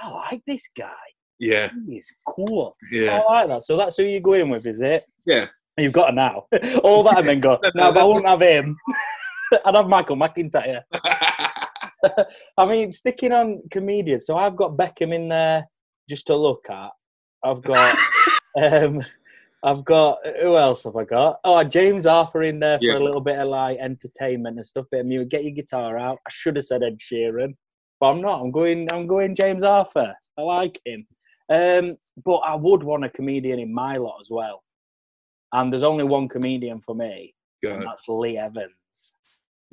I 0.00 0.10
like 0.10 0.42
this 0.46 0.68
guy. 0.76 0.92
yeah, 1.38 1.70
He's 1.88 2.14
cool. 2.28 2.74
yeah, 2.90 3.18
I 3.18 3.24
like 3.24 3.48
that. 3.48 3.62
So 3.64 3.76
that's 3.76 3.96
who 3.96 4.04
you're 4.04 4.20
going 4.20 4.48
with, 4.50 4.66
is 4.66 4.80
it? 4.80 5.04
yeah. 5.26 5.46
You've 5.78 5.92
got 5.92 6.06
to 6.06 6.12
now. 6.14 6.46
All 6.84 7.02
that 7.02 7.18
and 7.18 7.28
then 7.28 7.40
go, 7.40 7.58
no, 7.74 7.92
but 7.92 7.98
I 7.98 8.04
won't 8.04 8.26
have 8.26 8.40
him. 8.40 8.78
I'd 9.66 9.74
have 9.74 9.88
Michael 9.88 10.16
McIntyre. 10.16 10.80
I 12.56 12.66
mean, 12.66 12.92
sticking 12.92 13.32
on 13.32 13.60
comedians. 13.70 14.24
So 14.26 14.38
I've 14.38 14.56
got 14.56 14.76
Beckham 14.78 15.12
in 15.14 15.28
there 15.28 15.66
just 16.08 16.26
to 16.28 16.36
look 16.36 16.64
at. 16.70 16.92
I've 17.44 17.60
got, 17.62 17.96
um, 18.58 19.04
I've 19.62 19.84
got 19.84 20.18
who 20.40 20.56
else 20.56 20.84
have 20.84 20.96
I 20.96 21.04
got? 21.04 21.40
Oh, 21.44 21.62
James 21.62 22.06
Arthur 22.06 22.42
in 22.44 22.58
there 22.58 22.78
for 22.78 22.84
Yeah. 22.84 22.98
a 22.98 23.00
little 23.04 23.20
bit 23.20 23.38
of 23.38 23.48
like 23.48 23.78
entertainment 23.78 24.56
and 24.56 24.66
stuff. 24.66 24.86
Bit 24.90 25.00
of 25.00 25.06
music. 25.06 25.28
Get 25.28 25.44
your 25.44 25.52
guitar 25.52 25.98
out. 25.98 26.18
I 26.26 26.30
should 26.30 26.56
have 26.56 26.64
said 26.64 26.82
Ed 26.82 26.98
Sheeran, 27.00 27.54
but 28.00 28.10
I'm 28.10 28.20
not. 28.20 28.40
I'm 28.40 28.50
going. 28.50 28.88
I'm 28.92 29.06
going 29.06 29.34
James 29.34 29.64
Arthur. 29.64 30.14
I 30.38 30.42
like 30.42 30.80
him. 30.84 31.06
Um, 31.48 31.96
but 32.24 32.38
I 32.38 32.54
would 32.54 32.82
want 32.82 33.04
a 33.04 33.08
comedian 33.08 33.58
in 33.58 33.72
my 33.72 33.96
lot 33.96 34.18
as 34.20 34.28
well. 34.30 34.62
And 35.52 35.72
there's 35.72 35.84
only 35.84 36.04
one 36.04 36.28
comedian 36.28 36.80
for 36.80 36.94
me, 36.94 37.34
Go. 37.62 37.74
and 37.74 37.82
that's 37.84 38.08
Lee 38.08 38.36
Evans. 38.36 38.72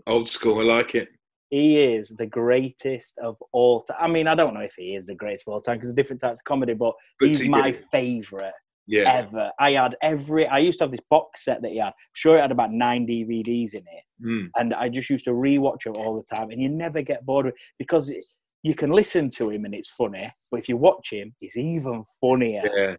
Old 0.07 0.29
school. 0.29 0.59
I 0.59 0.75
like 0.75 0.95
it. 0.95 1.09
He 1.49 1.83
is 1.83 2.09
the 2.09 2.25
greatest 2.25 3.17
of 3.19 3.37
all 3.51 3.81
time. 3.81 3.97
I 3.99 4.07
mean, 4.07 4.27
I 4.27 4.35
don't 4.35 4.53
know 4.53 4.61
if 4.61 4.75
he 4.75 4.95
is 4.95 5.07
the 5.07 5.15
greatest 5.15 5.47
of 5.47 5.53
all 5.53 5.61
time 5.61 5.77
because 5.77 5.89
there's 5.89 5.95
different 5.95 6.21
types 6.21 6.39
of 6.41 6.45
comedy, 6.45 6.73
but 6.73 6.93
But 7.19 7.29
he's 7.29 7.47
my 7.47 7.73
favourite 7.73 8.53
yeah, 8.87 9.13
ever. 9.13 9.51
I 9.59 9.71
had 9.71 9.95
every. 10.01 10.47
I 10.47 10.59
used 10.59 10.79
to 10.79 10.85
have 10.85 10.91
this 10.91 11.01
box 11.09 11.45
set 11.45 11.61
that 11.61 11.71
he 11.71 11.77
had. 11.77 11.87
I'm 11.87 11.93
sure 12.13 12.37
it 12.37 12.41
had 12.41 12.51
about 12.51 12.71
nine 12.71 13.07
DVDs 13.07 13.73
in 13.73 13.81
it, 13.81 14.03
Mm, 14.23 14.49
and 14.55 14.73
I 14.73 14.87
just 14.89 15.09
used 15.09 15.25
to 15.25 15.31
rewatch 15.31 15.85
it 15.85 15.97
all 15.97 16.15
the 16.15 16.35
time. 16.35 16.51
And 16.51 16.61
you 16.61 16.69
never 16.69 17.01
get 17.01 17.25
bored 17.25 17.47
of 17.47 17.49
it 17.53 17.59
because 17.77 18.09
it, 18.09 18.23
you 18.61 18.73
can 18.73 18.91
listen 18.91 19.29
to 19.31 19.49
him 19.49 19.65
and 19.65 19.75
it's 19.75 19.89
funny, 19.89 20.31
but 20.49 20.59
if 20.61 20.69
you 20.69 20.77
watch 20.77 21.11
him, 21.11 21.35
it's 21.41 21.57
even 21.57 22.05
funnier. 22.21 22.63
yeah, 22.73 22.95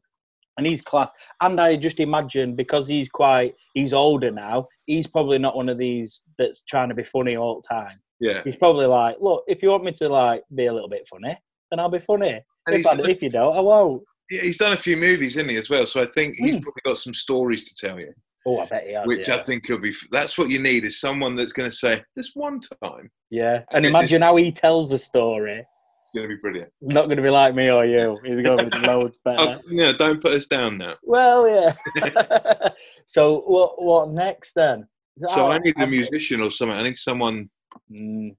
And 0.59 0.67
he's 0.67 0.83
class. 0.83 1.09
And 1.41 1.59
I 1.59 1.77
just 1.77 2.01
imagine 2.01 2.55
because 2.55 2.87
he's 2.87 3.09
quite, 3.09 3.55
he's 3.73 3.95
older 3.95 4.31
now. 4.31 4.69
He's 4.85 5.07
probably 5.07 5.39
not 5.39 5.57
one 5.57 5.71
of 5.71 5.79
these 5.79 6.21
that's 6.39 6.61
trying 6.69 6.91
to 6.91 6.95
be 6.95 7.05
funny 7.05 7.37
all 7.37 7.63
the 7.63 7.75
time. 7.75 7.99
yeah. 8.21 8.43
He's 8.45 8.57
probably 8.57 8.85
like, 8.87 9.17
look, 9.21 9.45
if 9.47 9.63
you 9.63 9.71
want 9.71 9.85
me 9.85 9.93
to 9.93 10.09
like 10.11 10.43
be 10.55 10.67
a 10.67 10.73
little 10.75 10.91
bit 10.91 11.09
funny, 11.09 11.35
then 11.71 11.81
I'll 11.81 11.89
be 11.89 12.01
funny. 12.01 12.43
If, 12.69 12.87
I, 12.87 12.97
if 13.09 13.23
you 13.23 13.31
don't, 13.31 13.57
I 13.57 13.61
won't. 13.61 14.03
Yeah, 14.31 14.43
he's 14.43 14.59
done 14.59 14.73
a 14.73 14.79
few 14.81 14.97
movies, 14.97 15.37
isn't 15.37 15.49
he, 15.51 15.57
as 15.57 15.69
well? 15.71 15.87
So 15.87 16.03
I 16.03 16.07
think 16.07 16.37
he's 16.37 16.57
Mm. 16.57 16.63
probably 16.63 16.83
got 16.85 16.99
some 16.99 17.15
stories 17.15 17.63
to 17.69 17.75
tell 17.87 17.99
you, 18.01 18.13
Oh, 18.47 18.61
I 18.61 18.67
bet 18.67 18.87
he 18.87 18.93
has. 18.95 19.07
which 19.07 19.29
yeah. 19.29 19.37
I 19.37 19.43
think 19.45 19.67
he'll 19.67 19.79
be. 19.79 19.95
That's 20.11 20.37
what 20.39 20.51
you 20.51 20.59
need 20.61 20.85
is 20.85 21.01
someone 21.01 21.35
that's 21.37 21.53
going 21.53 21.71
to 21.71 21.77
say 21.77 22.03
this 22.17 22.33
one 22.35 22.61
time. 22.83 23.11
yeah. 23.31 23.63
And 23.73 23.85
It's- 23.85 23.91
imagine 23.91 24.23
how 24.23 24.37
he 24.37 24.53
tells 24.53 24.93
a 24.93 24.99
story. 24.99 25.59
It's 26.03 26.11
going 26.15 26.29
to 26.29 26.35
be 26.35 26.41
brilliant. 26.41 26.71
It's 26.83 26.93
not 26.95 27.07
going 27.07 27.17
to 27.17 27.23
be 27.23 27.31
like 27.31 27.55
me 27.55 27.71
or 27.71 27.85
you. 27.87 28.19
He's 28.25 28.43
going 28.45 28.71
to 28.71 28.81
be 28.81 28.87
loads 28.87 29.19
better. 29.25 29.39
Oh, 29.41 29.61
no, 29.71 29.93
don't 29.97 30.21
put 30.21 30.33
us 30.33 30.47
down 30.47 30.77
now. 30.79 30.95
Well, 31.03 31.49
yeah. 31.49 31.73
so 33.07 33.41
what? 33.41 33.83
What 33.83 34.11
next 34.11 34.53
then? 34.55 34.87
So 35.19 35.27
Oh, 35.31 35.47
I 35.53 35.59
need 35.59 35.75
a 35.79 35.87
musician 35.87 36.41
or 36.41 36.51
something. 36.51 36.77
I 36.77 36.83
need 36.83 36.97
someone. 36.97 37.49
Mm, 37.91 38.37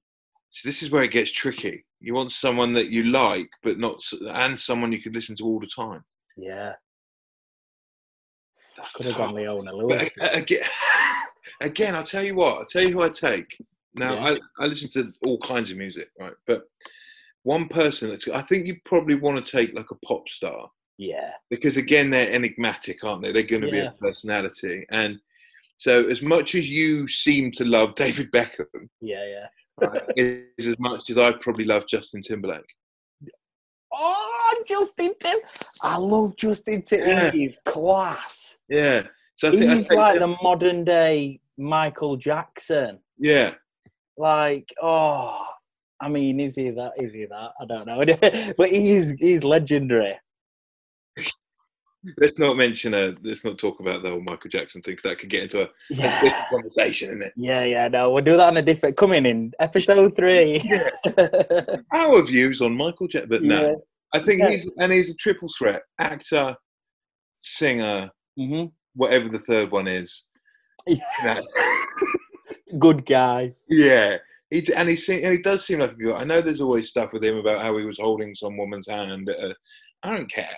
So 0.56 0.66
this 0.66 0.82
is 0.82 0.90
where 0.90 1.02
it 1.02 1.10
gets 1.10 1.30
tricky. 1.32 1.84
You 2.00 2.14
want 2.14 2.32
someone 2.32 2.72
that 2.72 2.88
you 2.88 3.02
like, 3.04 3.50
but 3.62 3.78
not, 3.78 4.00
and 4.32 4.58
someone 4.58 4.90
you 4.90 5.02
could 5.02 5.14
listen 5.14 5.36
to 5.36 5.44
all 5.44 5.60
the 5.60 5.66
time. 5.66 6.02
yeah. 6.38 6.72
I 8.78 8.86
could 8.94 9.06
have 9.06 9.16
gone 9.16 9.34
Leona 9.34 9.72
Lewis. 9.74 10.08
again, 10.20 10.62
again, 11.60 11.94
I'll 11.94 12.04
tell 12.04 12.24
you 12.24 12.34
what. 12.36 12.58
I'll 12.58 12.66
tell 12.66 12.82
you 12.82 12.92
who 12.92 13.02
I 13.02 13.08
take. 13.10 13.46
Now, 13.94 14.14
Yeah. 14.14 14.36
I, 14.58 14.64
I 14.64 14.66
listen 14.66 14.88
to 14.92 15.12
all 15.26 15.38
kinds 15.40 15.70
of 15.70 15.76
music, 15.76 16.08
right? 16.18 16.32
But 16.46 16.62
one 17.42 17.68
person 17.68 18.08
that 18.10 18.26
I 18.34 18.40
think 18.42 18.66
you 18.66 18.76
probably 18.86 19.14
want 19.14 19.44
to 19.44 19.50
take 19.52 19.74
like 19.74 19.90
a 19.90 20.06
pop 20.06 20.26
star 20.28 20.70
Yeah. 20.98 21.32
because 21.50 21.76
again, 21.76 22.08
they're 22.10 22.30
enigmatic, 22.32 23.04
aren't 23.04 23.22
they? 23.22 23.32
They're 23.32 23.42
going 23.42 23.62
to 23.62 23.70
be 23.70 23.78
a 23.80 23.94
personality, 24.00 24.86
and 24.90 25.18
so 25.78 26.06
as 26.08 26.20
much 26.22 26.54
as 26.54 26.66
you 26.68 27.06
seem 27.08 27.50
to 27.52 27.64
love 27.64 27.94
David 28.04 28.30
Beckham, 28.32 28.88
Yeah. 29.02 29.24
Yeah. 29.26 29.46
Right, 29.80 30.02
is 30.16 30.66
as 30.66 30.78
much 30.78 31.10
as 31.10 31.18
I 31.18 31.32
probably 31.40 31.64
love 31.64 31.84
Justin 31.88 32.22
Timberlake. 32.22 32.64
Oh, 33.92 34.64
Justin 34.66 35.14
Tim. 35.20 35.38
I 35.82 35.96
love 35.96 36.36
Justin 36.36 36.82
Timberlake. 36.82 37.14
Yeah. 37.14 37.30
He's 37.32 37.58
class. 37.64 38.58
Yeah. 38.68 39.02
So 39.36 39.50
think 39.50 39.70
He's 39.70 39.90
like 39.90 40.18
the 40.18 40.36
modern 40.42 40.84
day 40.84 41.40
Michael 41.58 42.16
Jackson. 42.16 42.98
yeah. 43.18 43.54
Like, 44.18 44.72
oh, 44.82 45.46
I 46.00 46.08
mean, 46.08 46.40
is 46.40 46.56
he 46.56 46.70
that? 46.70 46.92
Is 46.98 47.12
he 47.12 47.26
that? 47.26 47.50
I 47.60 47.64
don't 47.66 47.86
know. 47.86 48.54
but 48.58 48.70
he's 48.70 49.10
he's 49.18 49.44
legendary. 49.44 50.18
Let's 52.18 52.38
not 52.38 52.56
mention 52.56 52.94
a. 52.94 53.14
Let's 53.22 53.44
not 53.44 53.58
talk 53.58 53.80
about 53.80 54.02
the 54.02 54.10
whole 54.10 54.20
Michael 54.20 54.50
Jackson 54.50 54.82
thing 54.82 54.96
'cause 54.96 55.02
that 55.04 55.18
could 55.18 55.30
get 55.30 55.42
into 55.44 55.62
a, 55.62 55.64
a 55.64 55.68
Yeah. 55.90 56.20
different 56.20 56.48
conversation, 56.50 57.08
isn't 57.10 57.22
it? 57.22 57.32
Yeah, 57.36 57.64
yeah, 57.64 57.88
no, 57.88 58.10
we'll 58.12 58.24
do 58.24 58.36
that 58.36 58.48
on 58.48 58.56
a 58.56 58.62
different. 58.62 58.96
Coming 58.96 59.26
in 59.26 59.52
episode 59.58 60.14
three. 60.16 60.62
Our 61.92 62.22
views 62.22 62.60
on 62.60 62.76
Michael 62.76 63.08
Jackson, 63.08 63.28
but 63.30 63.42
no, 63.42 63.68
Yeah. 63.70 63.74
I 64.20 64.24
think 64.24 64.40
Yeah. 64.40 64.50
he's 64.50 64.70
and 64.78 64.92
he's 64.92 65.10
a 65.10 65.14
triple 65.16 65.48
threat: 65.58 65.82
actor, 65.98 66.54
singer, 67.42 68.10
hmm 68.36 68.64
whatever 68.94 69.28
the 69.28 69.40
third 69.40 69.70
one 69.70 69.86
is. 69.88 70.24
Yeah. 70.86 71.40
Good 72.78 73.04
guy. 73.06 73.54
Yeah, 73.68 74.16
he 74.50 74.62
and 74.74 74.88
he 74.88 74.96
seem, 74.96 75.24
and 75.24 75.32
he 75.34 75.38
does 75.38 75.64
seem 75.66 75.80
like 75.80 75.92
a 75.92 75.94
good. 75.94 76.14
I 76.14 76.24
know 76.24 76.40
there's 76.40 76.60
always 76.60 76.88
stuff 76.88 77.12
with 77.12 77.22
him 77.24 77.36
about 77.36 77.60
how 77.62 77.76
he 77.78 77.84
was 77.84 77.98
holding 77.98 78.34
some 78.34 78.56
woman's 78.56 78.88
hand. 78.88 79.28
A, 79.28 79.54
I 80.02 80.10
don't 80.16 80.30
care. 80.30 80.56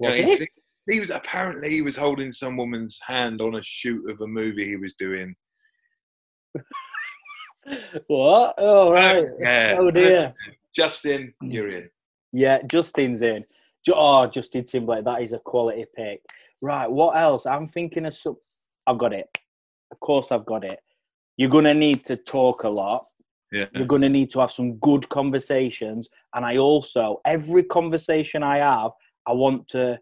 You 0.00 0.08
Was 0.08 0.18
know, 0.18 0.24
he? 0.36 0.48
He, 0.88 1.00
was 1.00 1.10
apparently 1.10 1.70
he 1.70 1.82
was 1.82 1.96
holding 1.96 2.32
some 2.32 2.56
woman's 2.56 2.98
hand 3.04 3.40
on 3.40 3.56
a 3.56 3.62
shoot 3.62 4.08
of 4.10 4.20
a 4.20 4.26
movie 4.26 4.66
he 4.66 4.76
was 4.76 4.94
doing. 4.98 5.34
What? 8.06 8.54
Oh 8.58 8.88
uh, 8.88 8.92
right. 8.92 9.26
Yeah. 9.40 9.76
Oh 9.78 9.90
dear. 9.90 10.34
Justin, 10.74 11.32
hmm. 11.40 11.50
you're 11.50 11.70
in. 11.70 11.90
Yeah, 12.32 12.62
Justin's 12.62 13.22
in. 13.22 13.44
Oh, 13.92 14.26
Justin 14.26 14.64
Timberlake, 14.64 15.04
that 15.04 15.22
is 15.22 15.32
a 15.32 15.38
quality 15.38 15.84
pick. 15.94 16.20
Right, 16.60 16.90
what 16.90 17.16
else? 17.16 17.46
I'm 17.46 17.68
thinking 17.68 18.06
of 18.06 18.14
some. 18.14 18.36
I've 18.86 18.98
got 18.98 19.12
it. 19.12 19.26
Of 19.90 20.00
course, 20.00 20.32
I've 20.32 20.46
got 20.46 20.64
it. 20.64 20.80
You're 21.36 21.50
gonna 21.50 21.74
need 21.74 22.04
to 22.06 22.16
talk 22.16 22.64
a 22.64 22.68
lot. 22.68 23.06
Yeah. 23.52 23.66
You're 23.74 23.86
gonna 23.86 24.08
need 24.08 24.30
to 24.30 24.40
have 24.40 24.50
some 24.50 24.74
good 24.76 25.08
conversations, 25.08 26.08
and 26.34 26.44
I 26.44 26.56
also 26.56 27.20
every 27.24 27.62
conversation 27.62 28.42
I 28.42 28.58
have, 28.58 28.90
I 29.26 29.32
want 29.32 29.68
to 29.68 29.98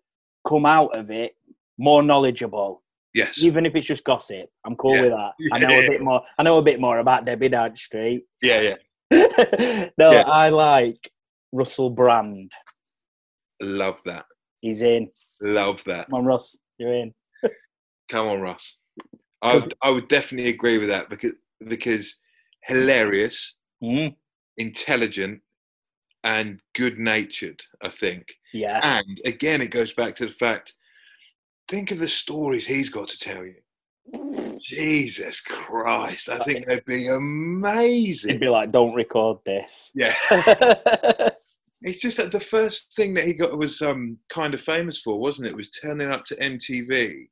come 0.46 0.66
out 0.66 0.96
of 0.96 1.10
it 1.10 1.34
more 1.78 2.02
knowledgeable, 2.02 2.82
Yes. 3.14 3.38
even 3.38 3.66
if 3.66 3.74
it's 3.74 3.86
just 3.86 4.04
gossip. 4.04 4.48
I'm 4.64 4.76
cool 4.76 4.94
Yeah. 4.96 5.02
with 5.02 5.10
that. 5.12 5.32
I 5.52 5.58
know 5.58 5.78
a 5.80 5.88
bit 5.88 6.00
more. 6.02 6.22
I 6.38 6.42
know 6.42 6.58
a 6.58 6.62
bit 6.62 6.80
more 6.80 6.98
about 6.98 7.24
Debbie 7.24 7.48
Dodge 7.48 7.80
Street. 7.82 8.24
Yeah, 8.42 8.60
yeah. 8.60 8.76
no, 9.98 10.12
Yeah. 10.12 10.22
I 10.26 10.48
like 10.50 11.10
Russell 11.52 11.90
Brand. 11.90 12.52
Love 13.60 13.98
that. 14.04 14.24
He's 14.60 14.82
in. 14.82 15.10
Love 15.42 15.78
that. 15.86 16.06
Come 16.06 16.20
on, 16.20 16.24
Russ, 16.24 16.56
you're 16.78 16.92
in. 16.94 17.14
Come 18.10 18.26
on, 18.28 18.40
Russ. 18.40 18.78
I 19.42 19.54
would, 19.56 19.74
I 19.82 19.90
would 19.90 20.08
definitely 20.08 20.50
agree 20.50 20.78
with 20.78 20.88
that 20.88 21.10
because 21.10 21.32
because 21.68 22.14
hilarious, 22.62 23.56
Mm, 23.82 24.16
intelligent, 24.56 25.40
and 26.24 26.60
good 26.74 26.98
natured. 26.98 27.62
I 27.82 27.90
think. 27.90 28.26
yeah, 28.52 28.80
And 28.82 29.20
again, 29.24 29.60
it 29.60 29.70
goes 29.70 29.92
back 29.92 30.16
to 30.16 30.26
the 30.26 30.32
fact. 30.32 30.74
Think 31.68 31.90
of 31.90 31.98
the 31.98 32.08
stories 32.08 32.66
he's 32.66 32.90
got 32.90 33.08
to 33.08 33.18
tell 33.18 33.44
you. 33.44 33.54
Jesus 34.60 35.40
Christ! 35.40 36.28
I 36.28 36.38
think 36.40 36.66
they'd 36.66 36.84
be 36.84 37.08
amazing. 37.08 38.32
he'd 38.32 38.40
be 38.40 38.48
like, 38.48 38.70
"Don't 38.70 38.94
record 38.94 39.38
this." 39.46 39.90
Yeah, 39.94 40.14
it's 41.80 42.00
just 42.00 42.18
that 42.18 42.32
the 42.32 42.40
first 42.40 42.94
thing 42.94 43.14
that 43.14 43.24
he 43.24 43.32
got 43.32 43.56
was 43.56 43.80
um, 43.80 44.18
kind 44.28 44.52
of 44.52 44.60
famous 44.60 45.00
for, 45.00 45.18
wasn't 45.18 45.48
it? 45.48 45.56
Was 45.56 45.70
turning 45.70 46.10
up 46.10 46.26
to 46.26 46.36
MTV 46.36 47.28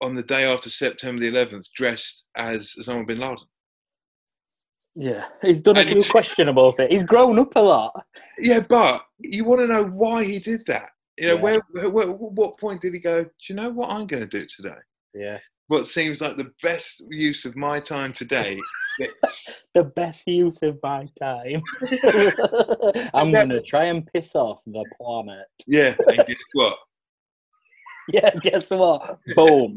on 0.00 0.14
the 0.14 0.22
day 0.22 0.44
after 0.44 0.70
September 0.70 1.20
the 1.20 1.30
11th, 1.30 1.72
dressed 1.74 2.26
as 2.36 2.74
Osama 2.78 3.06
bin 3.06 3.18
Laden. 3.18 3.38
Yeah, 4.96 5.26
he's 5.42 5.60
done 5.60 5.76
a 5.76 5.84
few 5.84 6.02
he- 6.02 6.08
questionable 6.08 6.72
things. 6.72 6.90
He's 6.92 7.04
grown 7.04 7.38
up 7.38 7.52
a 7.56 7.60
lot. 7.60 8.04
Yeah, 8.38 8.60
but 8.60 9.02
you 9.20 9.44
want 9.44 9.60
to 9.60 9.66
know 9.66 9.84
why 9.84 10.24
he 10.24 10.38
did 10.38 10.62
that. 10.66 10.88
You 11.18 11.28
know, 11.28 11.34
Yeah. 11.36 11.40
where, 11.40 11.60
where, 11.72 11.90
where, 11.90 12.08
what 12.12 12.58
point 12.58 12.82
did 12.82 12.92
he 12.94 13.00
go? 13.00 13.22
Do 13.24 13.30
you 13.48 13.54
know 13.54 13.70
what 13.70 13.90
I'm 13.90 14.06
going 14.06 14.28
to 14.28 14.38
do 14.40 14.46
today? 14.56 14.76
Yeah, 15.14 15.38
what 15.68 15.86
seems 15.88 16.20
like 16.20 16.36
the 16.36 16.52
best 16.62 17.02
use 17.10 17.44
of 17.44 17.56
my 17.56 17.80
time 17.80 18.12
today. 18.12 18.58
It's- 18.98 19.52
the 19.74 19.84
best 19.84 20.26
use 20.26 20.58
of 20.62 20.78
my 20.82 21.06
time. 21.18 21.62
I'm 23.14 23.30
gonna 23.32 23.60
try 23.62 23.84
and 23.84 24.06
piss 24.12 24.34
off 24.34 24.60
the 24.66 24.84
planet. 25.00 25.46
yeah, 25.66 25.94
and 26.06 26.26
guess 26.26 26.36
what? 26.54 26.76
Yeah, 28.08 28.30
guess 28.40 28.70
what? 28.70 29.18
Boom. 29.34 29.76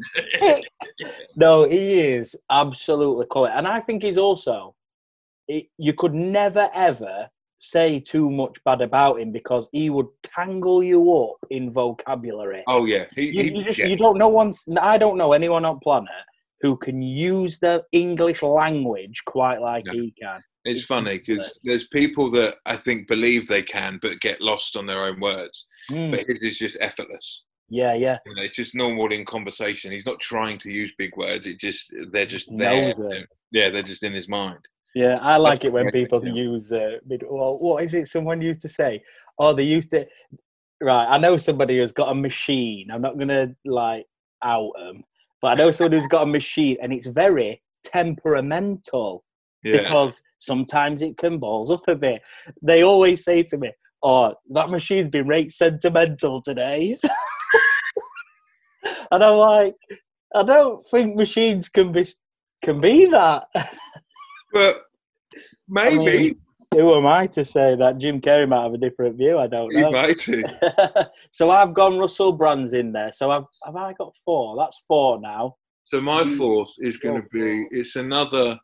no, 1.36 1.64
he 1.68 2.00
is 2.12 2.36
absolutely 2.52 3.26
cool. 3.32 3.48
and 3.48 3.68
I 3.68 3.80
think 3.80 4.04
he's 4.04 4.18
also. 4.20 4.76
It, 5.50 5.66
you 5.78 5.94
could 5.94 6.14
never 6.14 6.70
ever 6.74 7.28
say 7.58 8.00
too 8.00 8.30
much 8.32 8.56
bad 8.64 8.82
about 8.82 9.20
him 9.20 9.32
because 9.34 9.68
he 9.74 9.90
would 9.90 10.08
tangle 10.24 10.82
you 10.82 11.02
up 11.14 11.38
in 11.50 11.74
vocabulary. 11.74 12.64
Oh 12.68 12.86
yeah, 12.86 13.06
he, 13.16 13.24
you, 13.32 13.44
he- 13.44 13.56
you 13.58 13.64
just 13.66 13.80
yeah. 13.80 13.88
you 13.88 13.98
don't 13.98 14.18
know 14.18 14.30
one. 14.30 14.54
I 14.80 14.98
don't 14.98 15.18
know 15.18 15.34
anyone 15.34 15.66
on 15.66 15.80
planet 15.80 16.10
who 16.62 16.78
can 16.78 17.02
use 17.02 17.58
the 17.60 17.84
English 17.92 18.42
language 18.44 19.22
quite 19.26 19.60
like 19.60 19.86
No. 19.86 19.94
he 19.94 20.14
can. 20.22 20.40
It's 20.66 20.84
funny 20.84 21.18
because 21.18 21.58
there's 21.64 21.88
people 21.88 22.30
that 22.32 22.58
I 22.66 22.76
think 22.76 23.08
believe 23.08 23.48
they 23.48 23.62
can, 23.64 23.98
but 24.02 24.20
get 24.20 24.42
lost 24.42 24.76
on 24.76 24.86
their 24.86 25.06
own 25.06 25.20
words. 25.22 25.66
Mm, 25.90 26.12
But 26.12 26.28
his 26.28 26.40
is 26.44 26.58
just 26.60 26.78
effortless. 26.82 27.44
yeah, 27.70 27.94
yeah. 27.94 28.18
You 28.26 28.36
know, 28.36 28.44
it's 28.44 28.58
just 28.58 28.76
normal 28.76 29.12
in 29.14 29.26
conversation. 29.26 29.92
He's 29.94 30.06
not 30.06 30.20
trying 30.20 30.58
to 30.60 30.70
use 30.70 30.92
big 30.98 31.16
words. 31.18 31.48
It 31.48 31.60
just 31.60 31.92
they're 32.12 32.26
just 32.38 32.50
there. 32.56 32.90
It. 32.90 33.28
Yeah, 33.52 33.70
they're 33.70 33.82
just 33.94 34.04
in 34.04 34.14
his 34.14 34.28
mind. 34.28 34.60
Yeah, 34.96 35.20
I 35.22 35.38
like 35.38 35.66
it 35.66 35.74
when 35.74 35.92
people 35.92 36.28
use. 36.28 36.72
Uh, 36.72 36.98
mid- 37.06 37.24
well, 37.30 37.60
what 37.60 37.84
is 37.84 37.94
it? 37.94 38.08
Someone 38.08 38.42
used 38.42 38.62
to 38.62 38.68
say, 38.68 39.04
"Oh, 39.38 39.54
they 39.54 39.64
used 39.64 39.92
to." 39.92 40.08
Right, 40.82 41.06
I 41.06 41.18
know 41.18 41.38
somebody 41.38 41.78
who's 41.78 41.92
got 41.92 42.12
a 42.12 42.16
machine. 42.16 42.90
I'm 42.92 43.02
not 43.02 43.20
gonna 43.20 43.56
like 43.66 44.06
out 44.44 44.72
them, 44.78 45.04
but 45.42 45.50
I 45.50 45.56
know 45.56 45.72
someone 45.72 45.92
who's 45.92 46.08
got 46.08 46.24
a 46.24 46.26
machine, 46.26 46.78
and 46.82 46.94
it's 46.94 47.08
very 47.08 47.62
temperamental 47.84 49.24
Yeah, 49.64 49.82
because 49.82 50.22
sometimes 50.40 51.02
it 51.02 51.18
can 51.18 51.38
balls 51.38 51.70
up 51.70 51.88
a 51.88 51.96
bit. 51.96 52.26
They 52.62 52.84
always 52.84 53.24
say 53.24 53.44
to 53.44 53.58
me, 53.58 53.72
"Oh, 54.02 54.34
that 54.52 54.70
machine's 54.70 55.10
been 55.10 55.28
rate 55.28 55.54
sentimental 55.54 56.42
today," 56.42 56.98
and 59.12 59.24
I'm 59.24 59.38
like, 59.38 59.76
I 60.36 60.44
don't 60.44 60.86
think 60.90 61.16
machines 61.16 61.70
can 61.70 61.92
be 61.92 62.08
can 62.64 62.80
be 62.80 63.06
that. 63.06 63.48
but 64.54 64.84
maybe 65.68 65.98
mean, 65.98 66.36
Who 66.74 66.96
am 66.96 67.08
I 67.08 67.28
to 67.28 67.44
say 67.46 67.76
that 67.76 67.98
Jim 67.98 68.22
Carrey 68.22 68.48
might 68.48 68.64
have 68.64 68.74
a 68.74 68.78
different 68.78 69.18
view? 69.18 69.38
I 69.40 69.48
don't 69.48 69.74
know. 69.74 69.88
he 69.88 69.92
might 69.92 70.28
so 71.32 71.50
I've 71.50 71.74
gone 71.74 71.98
Russell 71.98 72.34
Brand's 72.34 72.74
in 72.74 72.92
there. 72.92 73.12
So 73.12 73.32
I've 73.32 73.44
have 73.66 73.76
I 73.76 73.94
got 73.94 74.16
four? 74.26 74.56
That's 74.58 74.80
four 74.88 75.20
now. 75.20 75.56
So 75.86 76.00
my 76.02 76.24
Mm. 76.24 76.38
fourth 76.38 76.70
is 76.80 76.98
going 76.98 77.22
to 77.22 77.28
be 77.30 77.68
it's 77.72 77.96
another 77.96 78.60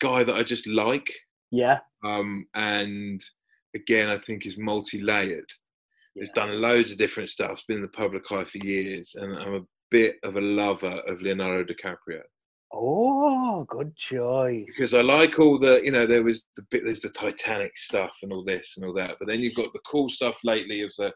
guy 0.00 0.22
that 0.24 0.36
I 0.36 0.42
just 0.42 0.66
like, 0.66 1.10
Yeah. 1.50 1.80
um, 2.04 2.46
and 2.54 3.20
again 3.74 4.08
I 4.08 4.18
think 4.18 4.46
is 4.46 4.56
multi-layered. 4.58 5.50
He's 6.14 6.30
done 6.30 6.60
loads 6.62 6.92
of 6.92 6.98
different 6.98 7.28
stuff. 7.28 7.50
He's 7.50 7.62
been 7.64 7.76
in 7.76 7.82
the 7.82 7.88
public 7.88 8.22
eye 8.30 8.44
for 8.44 8.58
years, 8.58 9.16
and 9.16 9.36
I'm 9.36 9.54
a 9.54 9.66
bit 9.90 10.16
of 10.22 10.36
a 10.36 10.40
lover 10.40 11.02
of 11.06 11.20
Leonardo 11.20 11.64
DiCaprio 11.70 12.22
Oh, 12.72 13.64
good 13.68 13.94
choice. 13.96 14.64
because 14.66 14.92
I 14.94 15.00
like 15.00 15.38
all 15.38 15.58
the 15.58 15.80
you 15.84 15.90
know 15.92 16.06
there 16.06 16.22
was 16.24 16.46
the 16.56 16.62
bit 16.70 16.84
there's 16.84 17.00
the 17.00 17.08
Titanic 17.10 17.78
stuff 17.78 18.10
and 18.22 18.32
all 18.32 18.44
this 18.44 18.76
and 18.76 18.84
all 18.86 18.92
that, 18.94 19.16
but 19.18 19.28
then 19.28 19.40
you've 19.40 19.54
got 19.54 19.72
the 19.72 19.80
cool 19.90 20.08
stuff 20.10 20.36
lately 20.44 20.82
of 20.82 20.92
the 20.98 21.12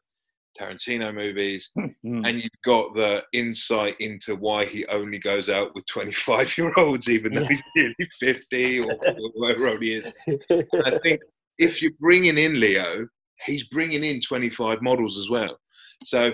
Tarantino 0.59 1.15
movies, 1.15 1.71
Mm. 1.77 2.27
and 2.29 2.39
you've 2.39 2.51
got 2.65 2.95
the 2.95 3.23
insight 3.33 3.95
into 4.01 4.35
why 4.37 4.65
he 4.65 4.85
only 4.87 5.19
goes 5.19 5.49
out 5.49 5.75
with 5.75 5.87
25 5.87 6.57
year 6.59 6.73
olds, 6.77 7.09
even 7.09 7.35
though 7.35 7.43
Yeah. 7.43 7.49
he's 7.49 7.63
nearly 7.77 7.95
50 8.19 8.81
or 8.81 8.97
whatever 9.35 9.69
old 9.69 9.83
he 9.83 9.95
is. 9.95 10.13
And 10.27 10.85
I 10.87 10.99
think 10.99 11.21
if 11.59 11.81
you're 11.83 11.93
bringing 12.01 12.39
in 12.39 12.59
Leo, 12.59 13.07
he's 13.45 13.65
bringing 13.65 14.03
in 14.03 14.21
25 14.21 14.83
models 14.83 15.19
as 15.19 15.29
well. 15.29 15.59
So 16.05 16.31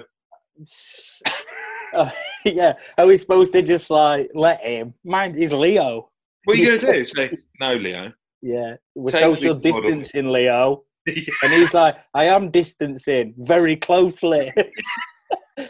Oh, 1.95 2.13
yeah. 2.55 2.75
Are 2.99 3.07
we 3.07 3.17
supposed 3.17 3.53
to 3.53 3.63
just 3.63 3.91
like 3.91 4.31
let 4.35 4.61
him? 4.63 4.95
Mind 5.05 5.37
he's 5.37 5.53
Leo. 5.53 6.11
what 6.45 6.57
are 6.57 6.61
you 6.61 6.79
to 6.79 6.93
do? 6.93 7.07
Say, 7.15 7.37
no, 7.61 7.75
Leo. 7.75 8.13
Yeah. 8.43 8.77
We're 8.95 9.11
Take 9.11 9.21
social 9.23 9.55
distancing, 9.55 10.31
Leo. 10.31 10.83
And 11.07 11.53
he's 11.53 11.73
like, 11.73 11.97
I 12.15 12.25
am 12.25 12.51
distancing 12.51 13.33
very 13.39 13.77
closely. 13.77 14.53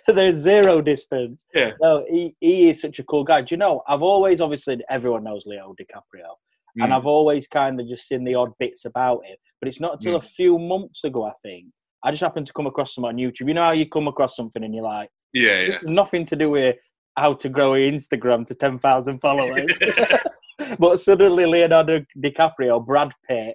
There's 0.09 0.37
zero 0.37 0.81
distance. 0.81 1.45
Yeah. 1.55 1.73
No, 1.81 2.05
he, 2.09 2.35
he 2.41 2.71
is 2.71 2.81
such 2.81 2.99
a 2.99 3.05
cool 3.05 3.23
guy. 3.23 3.43
Do 3.43 3.55
you 3.55 3.59
know, 3.59 3.83
I've 3.87 4.03
always, 4.03 4.41
obviously, 4.41 4.79
everyone 4.91 5.25
knows 5.25 5.45
Leo 5.47 5.75
DiCaprio. 5.81 6.31
And 6.79 6.91
Mm. 6.93 6.97
I've 6.97 7.07
always 7.07 7.47
kind 7.49 7.81
of 7.81 7.87
just 7.87 8.07
seen 8.09 8.25
the 8.25 8.35
odd 8.35 8.53
bits 8.59 8.85
about 8.87 9.25
him. 9.27 9.37
But 9.61 9.69
it's 9.69 9.81
not 9.81 9.95
until 9.95 10.15
Mm. 10.15 10.25
a 10.25 10.29
few 10.29 10.59
months 10.59 11.05
ago, 11.05 11.25
I 11.25 11.33
think. 11.43 11.67
I 12.03 12.11
just 12.11 12.23
happened 12.23 12.47
to 12.49 12.53
come 12.53 12.67
across 12.67 12.95
some 12.95 13.05
on 13.05 13.17
YouTube. 13.17 13.49
You 13.49 13.55
know 13.55 13.65
how 13.65 13.73
you 13.73 13.87
come 13.89 14.09
across 14.09 14.37
something 14.37 14.63
and 14.65 14.75
you're 14.75 14.85
like, 14.85 15.09
yeah, 15.33 15.61
yeah. 15.61 15.79
nothing 15.83 16.25
to 16.27 16.37
do 16.37 16.51
with 16.51 16.77
how 17.17 17.35
to 17.35 17.49
grow 17.49 17.73
Instagram 17.73 18.47
to 18.47 18.55
10,000 18.55 19.19
followers. 19.21 19.79
but 20.79 21.01
suddenly 21.01 21.47
Leonardo 21.47 22.05
DiCaprio, 22.19 22.85
Brad 22.85 23.13
Pitt, 23.29 23.55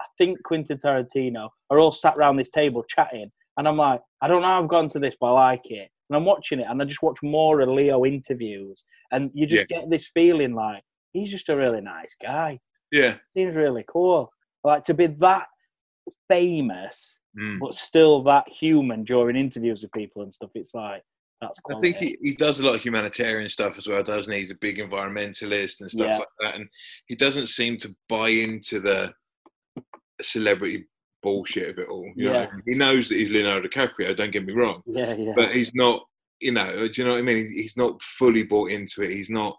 I 0.00 0.06
think 0.18 0.42
Quentin 0.42 0.78
Tarantino 0.78 1.48
are 1.70 1.78
all 1.78 1.92
sat 1.92 2.16
around 2.18 2.36
this 2.36 2.50
table 2.50 2.84
chatting. 2.84 3.30
And 3.56 3.68
I'm 3.68 3.76
like, 3.76 4.00
I 4.20 4.28
don't 4.28 4.42
know 4.42 4.48
how 4.48 4.62
I've 4.62 4.68
gone 4.68 4.88
to 4.88 4.98
this, 4.98 5.16
but 5.20 5.34
I 5.34 5.50
like 5.50 5.70
it. 5.70 5.88
And 6.08 6.16
I'm 6.16 6.24
watching 6.24 6.60
it 6.60 6.66
and 6.68 6.80
I 6.80 6.84
just 6.84 7.02
watch 7.02 7.22
more 7.22 7.60
of 7.60 7.68
Leo 7.68 8.04
interviews. 8.04 8.84
And 9.12 9.30
you 9.34 9.46
just 9.46 9.68
get 9.68 9.88
this 9.88 10.10
feeling 10.12 10.54
like 10.54 10.82
he's 11.12 11.30
just 11.30 11.48
a 11.48 11.56
really 11.56 11.80
nice 11.80 12.16
guy. 12.20 12.58
yeah. 12.90 13.16
Seems 13.34 13.54
really 13.54 13.84
cool. 13.88 14.30
Like 14.64 14.84
to 14.84 14.94
be 14.94 15.06
that 15.06 15.46
famous, 16.28 17.18
Mm. 17.38 17.58
but 17.60 17.74
still 17.74 18.22
that 18.24 18.46
human 18.48 19.04
during 19.04 19.36
interviews 19.36 19.80
with 19.82 19.92
people 19.92 20.22
and 20.22 20.32
stuff. 20.32 20.50
It's 20.54 20.74
like, 20.74 21.02
that's 21.40 21.58
I 21.74 21.80
think 21.80 21.96
he, 21.96 22.16
he 22.22 22.34
does 22.36 22.60
a 22.60 22.64
lot 22.64 22.74
of 22.76 22.82
humanitarian 22.82 23.48
stuff 23.48 23.76
as 23.78 23.86
well, 23.86 24.02
doesn't 24.02 24.32
he? 24.32 24.40
He's 24.40 24.50
a 24.50 24.56
big 24.60 24.78
environmentalist 24.78 25.80
and 25.80 25.90
stuff 25.90 26.06
Yeah. 26.08 26.18
like 26.18 26.28
that. 26.40 26.54
And 26.56 26.68
he 27.06 27.16
doesn't 27.16 27.48
seem 27.48 27.78
to 27.78 27.88
buy 28.08 28.28
into 28.28 28.80
the 28.80 29.12
celebrity 30.20 30.84
bullshit 31.22 31.70
of 31.70 31.78
it 31.78 31.88
all. 31.88 32.10
You 32.16 32.26
know? 32.26 32.32
Yeah. 32.32 32.46
He 32.66 32.74
knows 32.74 33.08
that 33.08 33.16
he's 33.16 33.30
Leonardo 33.30 33.66
DiCaprio, 33.68 34.16
don't 34.16 34.30
get 34.32 34.44
me 34.46 34.52
wrong. 34.52 34.82
yeah, 34.86 35.14
yeah. 35.14 35.32
But 35.34 35.54
he's 35.54 35.72
not, 35.74 36.02
you 36.40 36.52
know, 36.52 36.86
do 36.88 36.92
you 36.94 37.04
know 37.06 37.12
what 37.14 37.18
I 37.18 37.22
mean? 37.22 37.46
He's 37.52 37.76
not 37.76 38.00
fully 38.02 38.42
bought 38.42 38.70
into 38.70 39.02
it. 39.02 39.10
He's 39.12 39.30
not, 39.30 39.56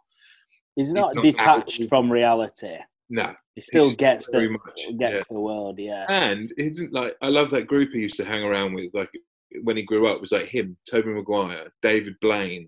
He's 0.76 0.92
not 0.94 1.16
not 1.16 1.24
detached 1.24 1.82
out- 1.82 1.88
from 1.90 2.12
reality. 2.12 2.78
No. 3.14 3.32
He 3.54 3.62
still 3.62 3.94
gets 3.94 4.28
very 4.32 4.48
the 4.48 4.54
much, 4.54 4.98
gets 4.98 5.20
yeah. 5.20 5.24
the 5.30 5.40
world. 5.40 5.78
Yeah, 5.78 6.06
And 6.10 6.52
he 6.58 6.72
didn't 6.72 6.94
like, 6.94 7.16
I 7.22 7.28
love 7.28 7.52
that 7.52 7.68
group 7.68 7.92
he 7.94 8.00
used 8.00 8.16
to 8.16 8.26
hang 8.26 8.42
around 8.42 8.74
with, 8.74 8.92
like 8.96 9.12
when 9.62 9.78
he 9.78 9.84
grew 9.84 10.08
up, 10.08 10.20
was 10.20 10.32
like 10.32 10.48
him, 10.48 10.76
Tobey 10.90 11.10
Maguire, 11.10 11.72
David 11.84 12.16
Blaine, 12.22 12.68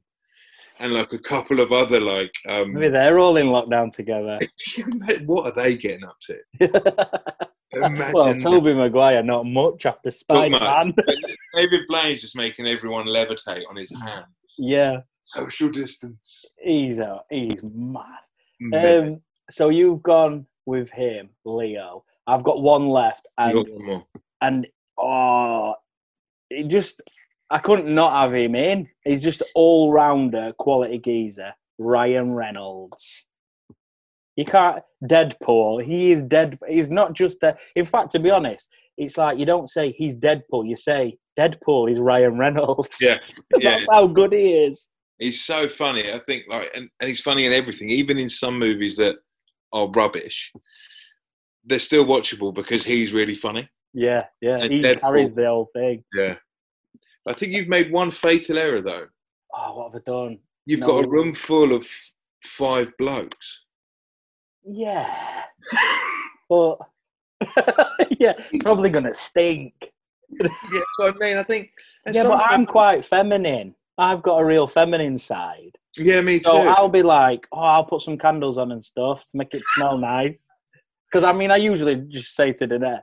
and 0.79 0.93
like 0.93 1.11
a 1.13 1.19
couple 1.19 1.61
of 1.61 1.71
other, 1.71 1.99
like, 1.99 2.31
um, 2.47 2.73
maybe 2.73 2.89
they're 2.89 3.17
all 3.17 3.37
in 3.37 3.47
lockdown 3.47 3.91
together. 3.91 4.37
what 5.25 5.45
are 5.47 5.63
they 5.63 5.75
getting 5.75 6.05
up 6.05 6.17
to? 6.21 7.17
Well, 7.77 8.33
that. 8.33 8.41
Tobey 8.41 8.73
Maguire, 8.73 9.21
not 9.21 9.45
much 9.45 9.85
after 9.85 10.09
Spider 10.09 10.57
Man. 10.57 10.93
David 11.55 11.81
Blaine's 11.89 12.21
just 12.21 12.37
making 12.37 12.67
everyone 12.67 13.05
levitate 13.05 13.63
on 13.69 13.75
his 13.75 13.91
hand. 13.91 14.27
yeah, 14.57 14.99
Social 15.25 15.67
distance. 15.67 16.45
he's 16.63 16.99
a, 16.99 17.21
he's 17.29 17.59
mad. 17.61 18.05
Um, 18.73 19.21
so 19.49 19.69
you've 19.69 20.03
gone 20.03 20.45
with 20.65 20.89
him, 20.89 21.29
Leo. 21.45 22.03
I've 22.27 22.43
got 22.43 22.61
one 22.61 22.87
left, 22.87 23.27
and 23.37 23.53
got 23.53 23.69
one 23.69 23.85
more. 23.85 24.05
and 24.41 24.67
oh, 24.97 25.75
it 26.49 26.67
just 26.67 27.01
I 27.49 27.59
couldn't 27.59 27.93
not 27.93 28.13
have 28.13 28.33
him 28.33 28.55
in. 28.55 28.87
He's 29.03 29.21
just 29.21 29.43
all 29.53 29.91
rounder 29.91 30.51
quality 30.57 30.97
geezer, 30.97 31.53
Ryan 31.77 32.33
Reynolds. 32.33 33.27
You 34.35 34.45
can't 34.45 34.81
Deadpool. 35.03 35.83
He 35.83 36.11
is 36.11 36.21
dead. 36.23 36.57
He's 36.67 36.89
not 36.89 37.13
just 37.13 37.41
a. 37.43 37.55
In 37.75 37.85
fact, 37.85 38.11
to 38.13 38.19
be 38.19 38.31
honest, 38.31 38.69
it's 38.97 39.17
like 39.17 39.37
you 39.37 39.45
don't 39.45 39.69
say 39.69 39.91
he's 39.91 40.15
Deadpool. 40.15 40.67
You 40.67 40.75
say 40.75 41.17
Deadpool 41.39 41.91
is 41.91 41.99
Ryan 41.99 42.37
Reynolds. 42.37 42.97
Yeah, 42.99 43.17
yeah. 43.59 43.77
that's 43.77 43.89
how 43.89 44.07
good 44.07 44.33
he 44.33 44.53
is. 44.53 44.87
He's 45.19 45.41
so 45.41 45.69
funny. 45.69 46.11
I 46.11 46.19
think 46.27 46.43
like, 46.49 46.69
and, 46.75 46.89
and 46.99 47.07
he's 47.07 47.21
funny 47.21 47.45
in 47.45 47.53
everything, 47.53 47.89
even 47.89 48.17
in 48.17 48.29
some 48.29 48.59
movies 48.59 48.97
that 48.97 49.15
are 49.75 49.89
rubbish. 49.89 50.51
They're 51.65 51.79
still 51.79 52.05
watchable 52.05 52.53
because 52.53 52.83
he's 52.85 53.11
really 53.13 53.35
funny. 53.35 53.69
Yeah, 53.93 54.25
yeah. 54.41 54.57
And 54.57 54.71
He 54.71 54.81
Deadpool. 54.81 55.01
carries 55.01 55.35
the 55.35 55.45
whole 55.45 55.69
thing. 55.73 56.03
Yeah. 56.13 56.35
I 57.27 57.33
think 57.33 57.51
you've 57.53 57.67
made 57.67 57.91
one 57.91 58.11
fatal 58.11 58.57
error 58.57 58.81
though. 58.81 59.07
Oh, 59.53 59.77
what 59.77 59.93
have 59.93 60.01
I 60.01 60.11
done? 60.11 60.39
You've 60.65 60.79
No. 60.81 60.87
got 60.87 61.05
a 61.05 61.07
room 61.07 61.33
full 61.35 61.73
of 61.73 61.87
five 62.43 62.91
blokes. 62.97 63.61
Yeah, 64.67 65.43
but 66.49 66.77
yeah, 68.19 68.33
it's 68.51 68.63
probably 68.63 68.89
gonna 68.89 69.13
stink. 69.13 69.91
yeah, 70.31 70.47
so 70.99 71.07
I 71.09 71.11
mean, 71.19 71.37
I 71.37 71.43
think. 71.43 71.69
Yeah, 72.11 72.23
but 72.23 72.41
I'm 72.43 72.65
quite 72.65 73.05
feminine. 73.05 73.75
I've 73.97 74.21
got 74.21 74.37
a 74.39 74.45
real 74.45 74.67
feminine 74.67 75.17
side. 75.17 75.77
Yeah, 75.97 76.21
me 76.21 76.39
too. 76.39 76.43
So 76.49 76.57
I'll 76.57 76.89
be 76.89 77.01
like, 77.03 77.47
oh, 77.51 77.59
I'll 77.59 77.85
put 77.85 78.01
some 78.01 78.17
candles 78.17 78.57
on 78.57 78.71
and 78.71 78.83
stuff 78.83 79.21
to 79.31 79.37
make 79.37 79.53
it 79.53 79.63
smell 79.75 79.97
nice. 79.97 80.49
Because 81.11 81.23
I 81.23 81.31
mean, 81.31 81.51
I 81.51 81.55
usually 81.57 81.95
just 82.09 82.35
say 82.35 82.51
to 82.53 82.67
the 82.67 82.79
net, 82.79 83.01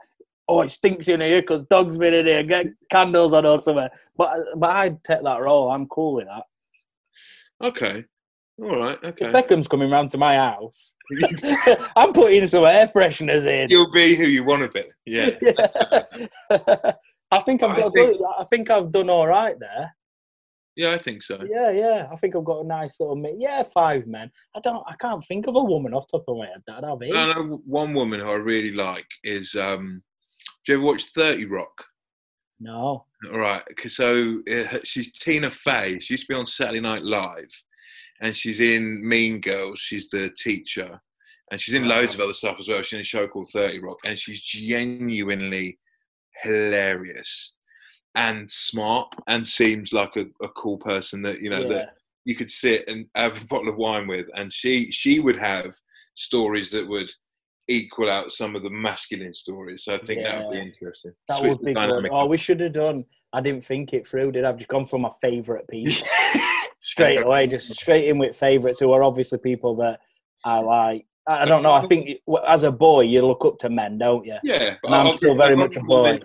oh, 0.48 0.60
it 0.62 0.70
stinks 0.70 1.08
in 1.08 1.20
here 1.22 1.40
because 1.40 1.62
dog's 1.64 1.96
been 1.96 2.12
in 2.12 2.26
here. 2.26 2.42
Get 2.42 2.66
candles 2.90 3.32
on 3.32 3.46
or 3.46 3.58
something. 3.60 3.88
But 4.16 4.36
but 4.56 4.70
I'd 4.70 5.02
take 5.04 5.22
that 5.22 5.40
role. 5.40 5.70
I'm 5.70 5.86
cool 5.86 6.14
with 6.14 6.26
that. 6.26 6.44
okay. 7.66 8.04
All 8.60 8.76
right. 8.76 8.98
Okay. 9.02 9.26
If 9.26 9.32
Beckham's 9.32 9.66
coming 9.66 9.90
round 9.90 10.10
to 10.10 10.18
my 10.18 10.36
house, 10.36 10.94
I'm 11.96 12.12
putting 12.12 12.46
some 12.46 12.64
air 12.64 12.90
fresheners 12.94 13.46
in. 13.46 13.70
You'll 13.70 13.90
be 13.90 14.14
who 14.14 14.24
you 14.26 14.44
want 14.44 14.62
to 14.62 14.68
be. 14.68 14.84
Yeah. 15.06 15.30
Yeah. 16.50 16.92
I 17.30 17.40
think 17.40 17.62
I've 17.62 17.70
I 17.70 17.80
got. 17.80 17.94
think- 17.94 18.20
I 18.38 18.44
think 18.44 18.70
I've 18.70 18.90
done 18.90 19.08
all 19.08 19.26
right 19.26 19.58
there. 19.58 19.94
Yeah, 20.76 20.92
I 20.92 20.98
think 20.98 21.22
so. 21.22 21.38
Yeah, 21.48 21.70
yeah. 21.70 22.08
I 22.10 22.16
think 22.16 22.34
I've 22.34 22.44
got 22.44 22.64
a 22.64 22.66
nice 22.66 22.98
little. 22.98 23.16
Mi- 23.16 23.34
yeah, 23.36 23.62
five 23.62 24.06
men. 24.06 24.30
I 24.56 24.60
don't. 24.60 24.82
I 24.88 24.94
can't 24.96 25.22
think 25.24 25.46
of 25.46 25.54
a 25.56 25.62
woman 25.62 25.92
off 25.92 26.06
the 26.08 26.18
top 26.18 26.24
of 26.28 26.38
my 26.38 26.46
head 26.46 26.62
that 26.66 26.84
I've 26.84 27.00
No, 27.00 27.32
no, 27.32 27.62
one 27.66 27.92
woman 27.92 28.20
who 28.20 28.28
I 28.30 28.34
really 28.34 28.72
like 28.72 29.06
is. 29.22 29.54
um 29.54 30.02
Do 30.64 30.72
you 30.72 30.78
ever 30.78 30.86
watch 30.86 31.04
Thirty 31.14 31.44
Rock? 31.44 31.84
No. 32.58 33.04
All 33.30 33.38
right. 33.38 33.62
So 33.88 34.40
uh, 34.50 34.78
she's 34.84 35.12
Tina 35.12 35.50
Fey. 35.50 35.98
She 36.00 36.14
used 36.14 36.24
to 36.26 36.32
be 36.32 36.38
on 36.38 36.46
Saturday 36.46 36.80
Night 36.80 37.02
Live, 37.02 37.50
and 38.20 38.34
she's 38.36 38.60
in 38.60 39.06
Mean 39.06 39.40
Girls. 39.40 39.78
She's 39.80 40.08
the 40.10 40.30
teacher, 40.38 41.00
and 41.50 41.60
she's 41.60 41.74
in 41.74 41.86
loads 41.86 42.14
of 42.14 42.20
other 42.20 42.32
stuff 42.32 42.56
as 42.60 42.68
well. 42.68 42.82
She's 42.82 42.94
in 42.94 43.00
a 43.00 43.04
show 43.04 43.28
called 43.28 43.50
Thirty 43.52 43.78
Rock, 43.78 43.98
and 44.06 44.18
she's 44.18 44.40
genuinely 44.40 45.78
hilarious 46.42 47.52
and 48.14 48.50
smart, 48.50 49.14
and 49.26 49.46
seems 49.46 49.92
like 49.92 50.16
a, 50.16 50.26
a 50.42 50.48
cool 50.50 50.78
person 50.78 51.22
that 51.22 51.40
you 51.40 51.50
know 51.50 51.62
yeah. 51.62 51.68
that 51.68 51.88
you 52.24 52.36
could 52.36 52.50
sit 52.50 52.88
and 52.88 53.06
have 53.14 53.40
a 53.40 53.44
bottle 53.46 53.68
of 53.68 53.76
wine 53.76 54.06
with, 54.06 54.26
and 54.34 54.52
she 54.52 54.90
she 54.90 55.20
would 55.20 55.38
have 55.38 55.74
stories 56.14 56.70
that 56.70 56.86
would 56.86 57.10
equal 57.68 58.10
out 58.10 58.32
some 58.32 58.56
of 58.56 58.62
the 58.62 58.70
masculine 58.70 59.32
stories. 59.32 59.84
So 59.84 59.94
I 59.94 59.98
think 59.98 60.22
that 60.22 60.44
would 60.44 60.52
be 60.52 60.60
interesting. 60.60 61.12
That 61.28 61.38
Switch 61.38 61.50
would 61.50 61.62
be 61.62 61.74
good. 61.74 62.08
Oh, 62.10 62.26
we 62.26 62.36
should 62.36 62.60
have 62.60 62.72
done. 62.72 63.04
I 63.32 63.40
didn't 63.40 63.64
think 63.64 63.92
it 63.94 64.06
through. 64.06 64.32
Did 64.32 64.44
I? 64.44 64.50
I've 64.50 64.56
just 64.56 64.68
gone 64.68 64.86
for 64.86 64.98
my 64.98 65.10
favourite 65.20 65.66
people 65.70 66.06
straight 66.80 67.22
away. 67.22 67.46
Just 67.46 67.70
straight 67.74 68.08
in 68.08 68.18
with 68.18 68.36
favourites 68.36 68.80
who 68.80 68.92
are 68.92 69.02
obviously 69.02 69.38
people 69.38 69.76
that 69.76 70.00
I 70.44 70.58
like. 70.58 71.06
I 71.26 71.44
don't 71.44 71.62
know. 71.62 71.72
I 71.72 71.86
think 71.86 72.18
as 72.48 72.64
a 72.64 72.72
boy, 72.72 73.02
you 73.02 73.24
look 73.24 73.44
up 73.44 73.58
to 73.60 73.70
men, 73.70 73.96
don't 73.96 74.26
you? 74.26 74.38
Yeah, 74.42 74.76
but 74.82 74.88
And 74.88 74.94
I'm 74.94 75.06
I'll 75.06 75.16
still 75.16 75.36
very 75.36 75.56
much 75.56 75.76
a 75.76 75.80
boy. 75.80 76.18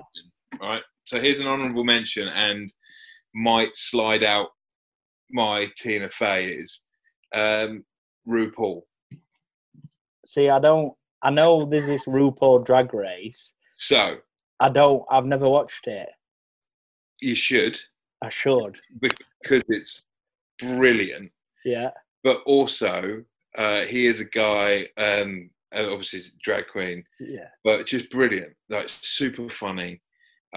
right. 0.59 0.81
So 1.07 1.21
here's 1.21 1.39
an 1.39 1.47
honourable 1.47 1.85
mention, 1.85 2.27
and 2.27 2.71
might 3.33 3.75
slide 3.75 4.23
out 4.23 4.49
my 5.31 5.67
Tina 5.77 6.09
Fey 6.09 6.49
is 6.49 6.81
um, 7.33 7.83
RuPaul. 8.27 8.81
See, 10.25 10.49
I 10.49 10.59
don't. 10.59 10.93
I 11.23 11.29
know 11.31 11.65
there's 11.65 11.87
this 11.87 12.05
RuPaul 12.05 12.65
Drag 12.65 12.93
Race. 12.93 13.53
So 13.77 14.17
I 14.59 14.69
don't. 14.69 15.03
I've 15.09 15.25
never 15.25 15.47
watched 15.49 15.87
it. 15.87 16.09
you 17.21 17.35
should 17.35 17.79
I 18.21 18.29
should. 18.29 18.77
because 18.99 19.63
it's 19.69 20.03
brilliant. 20.59 21.31
Yeah. 21.63 21.91
But 22.23 22.41
also, 22.45 23.23
uh, 23.57 23.81
he 23.85 24.07
is 24.07 24.19
a 24.19 24.25
guy, 24.25 24.87
um, 24.97 25.49
and 25.71 25.87
obviously 25.87 26.21
drag 26.43 26.65
queen, 26.71 27.03
Yeah. 27.19 27.47
but 27.63 27.85
just 27.87 28.09
brilliant, 28.09 28.53
like 28.69 28.89
super 29.01 29.49
funny, 29.49 30.01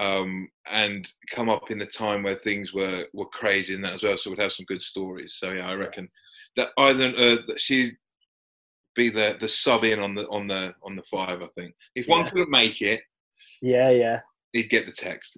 um, 0.01 0.49
and 0.71 1.07
come 1.33 1.47
up 1.49 1.69
in 1.69 1.81
a 1.81 1.85
time 1.85 2.23
where 2.23 2.35
things 2.35 2.73
were 2.73 3.05
were 3.13 3.27
crazy 3.27 3.75
in 3.75 3.81
that 3.81 3.93
as 3.93 4.03
well. 4.03 4.17
So 4.17 4.29
we'd 4.31 4.39
have 4.39 4.51
some 4.51 4.65
good 4.65 4.81
stories. 4.81 5.35
So 5.37 5.51
yeah, 5.51 5.67
I 5.69 5.73
reckon 5.75 6.09
that 6.57 6.69
either 6.77 7.09
uh, 7.15 7.37
that 7.47 7.59
she 7.59 7.91
be 8.95 9.09
the 9.09 9.37
the 9.39 9.47
sub 9.47 9.83
in 9.83 9.99
on 9.99 10.15
the 10.15 10.27
on 10.29 10.47
the 10.47 10.73
on 10.83 10.95
the 10.95 11.03
five. 11.03 11.41
I 11.41 11.47
think 11.55 11.73
if 11.95 12.07
one 12.07 12.25
Yeah. 12.25 12.31
couldn't 12.31 12.49
make 12.49 12.81
it, 12.81 13.01
Yeah. 13.61 13.91
Yeah. 13.91 14.19
he'd 14.53 14.69
get 14.69 14.85
the 14.87 14.91
text. 14.91 15.37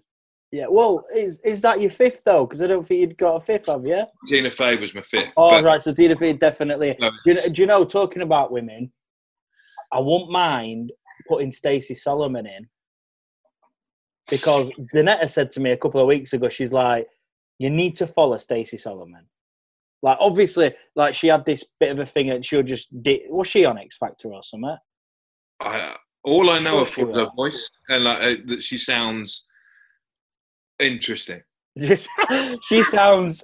Yeah. 0.51 0.67
Well, 0.69 1.03
is 1.13 1.39
is 1.43 1.61
that 1.61 1.81
your 1.81 1.91
fifth 1.91 2.21
though? 2.23 2.45
Because 2.45 2.61
I 2.61 2.67
don't 2.67 2.87
think 2.87 3.01
you'd 3.01 3.17
got 3.17 3.35
a 3.35 3.39
fifth, 3.41 3.65
have 3.67 3.85
you? 3.85 4.03
Tina 4.27 4.49
Fey 4.49 4.77
was 4.77 4.95
my 4.95 5.01
fifth. 5.01 5.33
Oh, 5.35 5.49
but- 5.51 5.63
right. 5.65 5.81
So 5.81 5.91
Tina 5.93 6.15
Fey 6.15 6.33
definitely. 6.33 6.95
No, 6.99 7.09
Do 7.09 7.15
you, 7.25 7.33
know, 7.33 7.47
do 7.49 7.61
you 7.61 7.67
know? 7.67 7.83
Talking 7.83 8.21
about 8.21 8.51
women, 8.51 8.91
I 9.91 9.99
won't 9.99 10.31
mind 10.31 10.91
putting 11.27 11.51
Stacey 11.51 11.95
Solomon 11.95 12.45
in 12.47 12.67
because 14.33 14.71
Danetta 14.95 15.29
said 15.29 15.51
to 15.51 15.59
me 15.59 15.71
a 15.71 15.77
couple 15.77 16.01
of 16.01 16.07
weeks 16.07 16.33
ago, 16.33 16.49
she's 16.49 16.73
like, 16.73 17.07
"You 17.59 17.69
need 17.69 17.95
to 17.97 18.07
follow 18.07 18.37
Stacey 18.39 18.77
Solomon." 18.77 19.27
Like, 20.01 20.17
obviously, 20.19 20.73
like 20.95 21.13
she 21.13 21.27
had 21.27 21.45
this 21.45 21.63
bit 21.79 21.91
of 21.91 21.99
a 21.99 22.05
thing, 22.05 22.31
and 22.31 22.43
she'll 22.43 22.63
just 22.63 22.87
di- 23.03 23.25
was 23.29 23.47
she 23.47 23.63
on 23.63 23.77
X 23.77 23.97
Factor 23.97 24.33
or 24.33 24.41
something? 24.41 24.75
I, 25.59 25.95
all 26.23 26.49
I 26.49 26.59
know 26.59 26.83
Sure 26.83 27.09
of 27.09 27.15
her 27.15 27.27
voice 27.35 27.69
and 27.89 28.03
like 28.05 28.17
uh, 28.19 28.41
that 28.47 28.63
she 28.63 28.77
sounds 28.77 29.43
interesting. 30.79 31.41
She 32.63 32.83
sounds, 32.83 33.43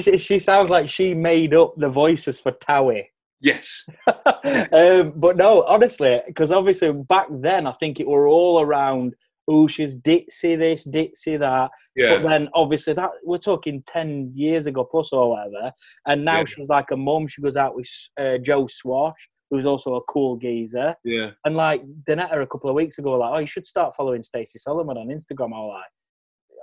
she, 0.00 0.18
she 0.18 0.38
sounds 0.38 0.70
like 0.70 0.88
she 0.88 1.14
made 1.14 1.54
up 1.54 1.74
the 1.76 1.88
voices 1.88 2.38
for 2.38 2.52
Towie. 2.52 3.04
Yes, 3.40 3.86
um, 4.06 5.12
but 5.16 5.36
no, 5.36 5.64
honestly, 5.66 6.20
because 6.26 6.50
obviously 6.50 6.92
back 6.92 7.26
then 7.30 7.66
I 7.66 7.72
think 7.72 7.98
it 8.00 8.06
were 8.08 8.26
all 8.26 8.60
around. 8.60 9.14
Oh, 9.52 9.66
she's 9.66 9.98
ditzy 9.98 10.56
this, 10.58 10.88
ditzy 10.88 11.38
that. 11.40 11.70
yeah, 11.96 12.18
But 12.18 12.28
then 12.28 12.48
obviously 12.54 12.92
that 12.94 13.10
we're 13.24 13.38
talking 13.38 13.82
ten 13.86 14.30
years 14.34 14.66
ago 14.66 14.84
plus 14.84 15.12
or 15.12 15.30
whatever, 15.30 15.72
and 16.06 16.24
now 16.24 16.38
Yeah. 16.38 16.44
she's 16.44 16.68
like 16.68 16.90
a 16.92 16.96
mum. 16.96 17.26
She 17.26 17.42
goes 17.42 17.56
out 17.56 17.74
with 17.74 17.88
uh, 18.18 18.38
Joe 18.38 18.66
Swash, 18.68 19.28
who's 19.50 19.66
also 19.66 19.94
a 19.96 20.02
cool 20.02 20.36
geezer. 20.36 20.94
yeah. 21.04 21.30
And 21.44 21.56
like 21.56 21.82
Danetta 22.04 22.40
a 22.40 22.46
couple 22.46 22.70
of 22.70 22.76
weeks 22.76 22.98
ago, 22.98 23.18
like, 23.18 23.32
oh, 23.34 23.40
you 23.40 23.46
should 23.48 23.66
start 23.66 23.96
following 23.96 24.22
Stacey 24.22 24.58
Solomon 24.60 24.96
on 24.96 25.08
Instagram. 25.08 25.52
I 25.52 25.58
was 25.58 25.74
like, 25.80 25.92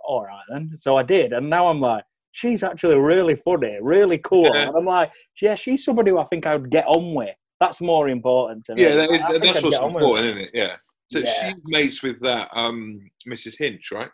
all 0.08 0.23
right 0.23 0.45
then. 0.50 0.71
So 0.78 0.95
I 0.97 1.04
did, 1.04 1.34
and 1.34 1.50
now 1.50 1.67
I'm 1.67 1.82
like, 1.82 2.06
she's 2.32 2.63
actually 2.63 2.95
really 2.95 3.36
funny, 3.36 3.78
really 3.82 4.19
cool. 4.19 4.50
Yeah. 4.56 4.67
And 4.69 4.78
I'm 4.78 4.86
like, 4.86 5.12
yeah, 5.41 5.56
she's 5.56 5.84
somebody 5.84 6.12
who 6.12 6.19
I 6.19 6.26
think 6.26 6.45
I 6.45 6.56
would 6.56 6.69
get 6.71 6.86
on 6.88 7.13
with. 7.13 7.36
That's 7.60 7.82
more 7.82 8.08
important 8.08 8.63
to 8.65 8.76
me. 8.76 8.84
Yeah, 8.84 8.95
that 8.95 9.12
is, 9.12 9.19
that's 9.19 9.62
what's 9.63 9.76
get 9.76 9.82
on 9.82 9.93
with 9.93 10.04
important, 10.04 10.28
isn't 10.28 10.41
it? 10.43 10.50
Yeah. 10.54 10.76
So 11.10 11.20
Yeah. 11.20 11.50
she's 11.54 11.62
mates 11.65 12.04
with 12.04 12.20
that 12.22 12.50
um, 12.54 13.10
Mrs. 13.28 13.58
Hinch, 13.58 13.91
right? 13.91 14.10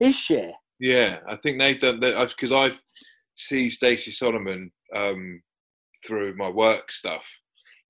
Is 0.00 0.16
she? 0.16 0.50
Yeah, 0.80 1.18
I 1.28 1.36
think 1.36 1.58
they've 1.58 1.78
done 1.80 2.00
that 2.00 2.28
because 2.28 2.52
I've 2.52 2.78
see 3.34 3.70
Stacey 3.70 4.10
Solomon 4.10 4.70
um, 4.94 5.42
through 6.06 6.36
my 6.36 6.48
work 6.48 6.90
stuff 6.92 7.24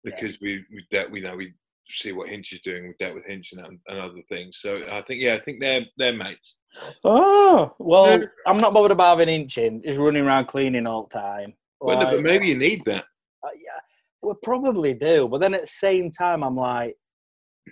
Yeah. 0.05 0.15
because 0.15 0.39
we 0.41 0.65
we 0.73 0.87
dealt, 0.91 1.11
we 1.11 1.21
know 1.21 1.37
we 1.37 1.53
see 1.91 2.13
what 2.13 2.29
Hinch 2.29 2.53
is 2.53 2.61
doing. 2.61 2.87
We 2.89 2.95
dealt 2.99 3.15
with 3.15 3.25
Hinch 3.27 3.53
and, 3.53 3.79
and 3.87 3.99
other 3.99 4.23
things. 4.29 4.59
So 4.61 4.77
I 4.91 5.03
think 5.03 5.21
yeah, 5.23 5.35
I 5.35 5.41
think 5.41 5.61
they're 5.61 5.85
they're 5.99 6.13
mates. 6.15 6.57
Oh, 7.05 7.75
well, 7.79 8.21
Yeah. 8.21 8.27
I'm 8.47 8.59
not 8.59 8.73
bothered 8.75 8.91
about 8.93 9.19
having 9.19 9.29
Hinch 9.29 9.59
in. 9.59 9.83
Just 9.83 9.99
running 9.99 10.25
around 10.25 10.47
cleaning 10.47 10.87
all 10.87 11.05
the 11.11 11.19
time. 11.19 11.55
Well, 11.81 11.99
no, 12.01 12.11
but 12.11 12.23
maybe 12.23 12.49
you 12.49 12.57
need 12.59 12.83
that. 12.87 13.05
uh, 13.45 13.49
yeah, 13.55 13.79
we 14.23 14.33
probably 14.43 14.95
do. 14.95 15.29
But 15.29 15.39
then 15.41 15.55
at 15.55 15.61
the 15.63 15.67
same 15.67 16.11
time, 16.11 16.43
I'm 16.43 16.57
like, 16.57 16.97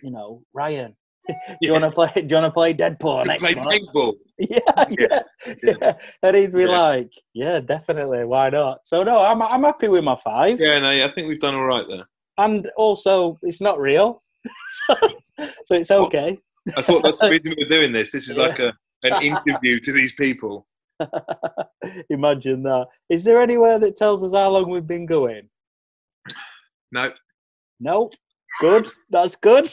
you 0.02 0.10
know, 0.10 0.42
Ryan, 0.52 0.96
do 1.28 1.34
you 1.60 1.72
want 1.72 1.84
to 1.84 1.90
play? 1.90 2.10
Do 2.14 2.22
you 2.26 2.34
want 2.40 2.46
to 2.46 2.50
play 2.50 2.74
Deadpool 2.74 3.26
next 3.26 3.40
Play 3.42 3.54
paintball. 3.54 4.14
Yeah, 4.38 4.84
yeah, 4.90 5.22
yeah. 5.62 5.92
And 6.22 6.36
he'd 6.36 6.52
be 6.52 6.62
Yeah. 6.62 6.78
like, 6.78 7.10
yeah, 7.34 7.60
definitely. 7.60 8.24
Why 8.24 8.50
not? 8.50 8.80
So 8.84 9.02
no, 9.02 9.18
I'm 9.20 9.40
I'm 9.42 9.62
happy 9.64 9.88
with 9.88 10.04
my 10.04 10.16
five. 10.22 10.60
Yeah, 10.60 10.78
no, 10.78 10.90
I 10.90 11.10
think 11.12 11.28
we've 11.28 11.40
done 11.40 11.54
all 11.54 11.64
right 11.64 11.86
there. 11.88 12.06
And 12.38 12.70
also, 12.76 13.38
it's 13.42 13.60
not 13.62 13.80
real, 13.80 14.20
so 15.64 15.74
it's 15.74 15.90
okay. 15.90 16.38
I 16.76 16.82
thought 16.82 17.02
that's 17.02 17.18
the 17.20 17.30
reason 17.30 17.54
we're 17.56 17.68
doing 17.68 17.92
this. 17.92 18.12
This 18.12 18.28
is 18.28 18.36
Yeah. 18.36 18.42
like 18.46 18.58
a 18.58 18.74
an 19.02 19.22
interview 19.22 19.78
to 19.80 19.92
these 19.92 20.12
people. 20.14 20.66
Imagine 22.10 22.62
that. 22.64 22.86
Is 23.08 23.24
there 23.24 23.40
anywhere 23.40 23.78
that 23.78 23.96
tells 23.96 24.22
us 24.24 24.32
how 24.32 24.50
long 24.50 24.68
we've 24.70 24.86
been 24.86 25.06
going? 25.06 25.48
No, 26.92 27.12
No. 27.80 28.10
Good. 28.60 28.88
That's 29.10 29.36
good. 29.36 29.70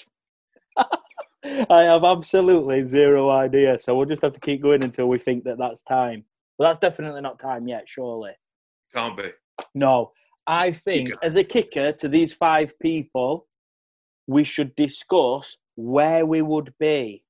I 1.69 1.83
have 1.83 2.03
absolutely 2.03 2.85
zero 2.85 3.29
idea. 3.29 3.79
So 3.79 3.95
we'll 3.95 4.05
just 4.07 4.21
have 4.21 4.33
to 4.33 4.39
keep 4.39 4.61
going 4.61 4.83
until 4.83 5.07
we 5.07 5.17
think 5.17 5.43
that 5.43 5.57
that's 5.57 5.81
time. 5.83 6.23
But 6.57 6.65
that's 6.65 6.79
definitely 6.79 7.21
not 7.21 7.39
time 7.39 7.67
yet, 7.67 7.83
surely. 7.87 8.31
can't 8.93 9.17
be. 9.17 9.31
No. 9.73 10.11
I 10.45 10.71
think 10.71 11.09
Kicker. 11.09 11.19
as 11.23 11.35
a 11.35 11.43
kicker 11.43 11.91
to 11.93 12.07
these 12.09 12.33
five 12.33 12.77
people, 12.79 13.47
we 14.27 14.43
should 14.43 14.75
discuss 14.75 15.57
where 15.75 16.25
we 16.25 16.41
would 16.41 16.73
be. 16.79 17.23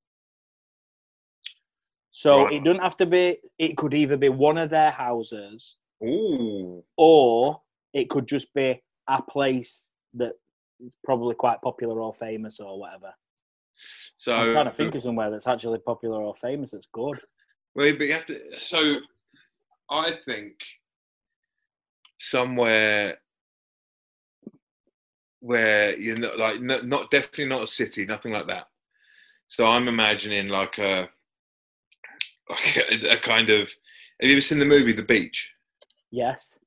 So 2.11 2.43
Right. 2.43 2.53
it 2.53 2.63
doesn't 2.63 2.81
have 2.81 2.97
to 2.97 3.05
be, 3.05 3.37
it 3.57 3.77
could 3.77 3.93
either 3.93 4.17
be 4.17 4.29
one 4.29 4.57
of 4.57 4.69
their 4.69 4.91
houses 4.91 5.77
Ooh, 6.03 6.83
or 6.97 7.61
it 7.93 8.09
could 8.09 8.27
just 8.27 8.53
be 8.53 8.81
a 9.07 9.21
place 9.21 9.85
that 10.15 10.33
is 10.79 10.95
probably 11.03 11.35
quite 11.35 11.61
popular 11.61 12.01
or 12.01 12.13
famous 12.13 12.59
or 12.59 12.79
whatever. 12.79 13.13
So 14.17 14.33
I'm 14.33 14.53
trying 14.53 14.65
to 14.65 14.71
think 14.71 14.95
of 14.95 15.01
somewhere 15.01 15.31
that's 15.31 15.47
actually 15.47 15.79
popular 15.79 16.21
or 16.21 16.35
famous 16.35 16.71
that's 16.71 16.87
good. 16.91 17.19
Well, 17.75 17.91
but 17.97 18.07
you 18.07 18.13
have 18.13 18.25
to. 18.27 18.59
So, 18.59 18.97
I 19.89 20.11
think 20.25 20.53
somewhere 22.19 23.17
where 25.39 25.97
you're 25.99 26.17
not 26.17 26.37
like 26.37 26.61
not, 26.61 26.87
not 26.87 27.11
definitely 27.11 27.45
not 27.47 27.63
a 27.63 27.67
city, 27.67 28.05
nothing 28.05 28.31
like 28.31 28.47
that. 28.47 28.67
So 29.49 29.65
I'm 29.65 29.87
imagining 29.87 30.47
like 30.47 30.77
a 30.77 31.09
like 32.49 32.77
a, 32.77 33.13
a 33.13 33.17
kind 33.17 33.49
of. 33.49 33.69
Have 34.21 34.29
you 34.29 34.35
ever 34.35 34.41
seen 34.41 34.59
the 34.59 34.65
movie 34.65 34.93
The 34.93 35.03
Beach? 35.03 35.49
Yes. 36.11 36.57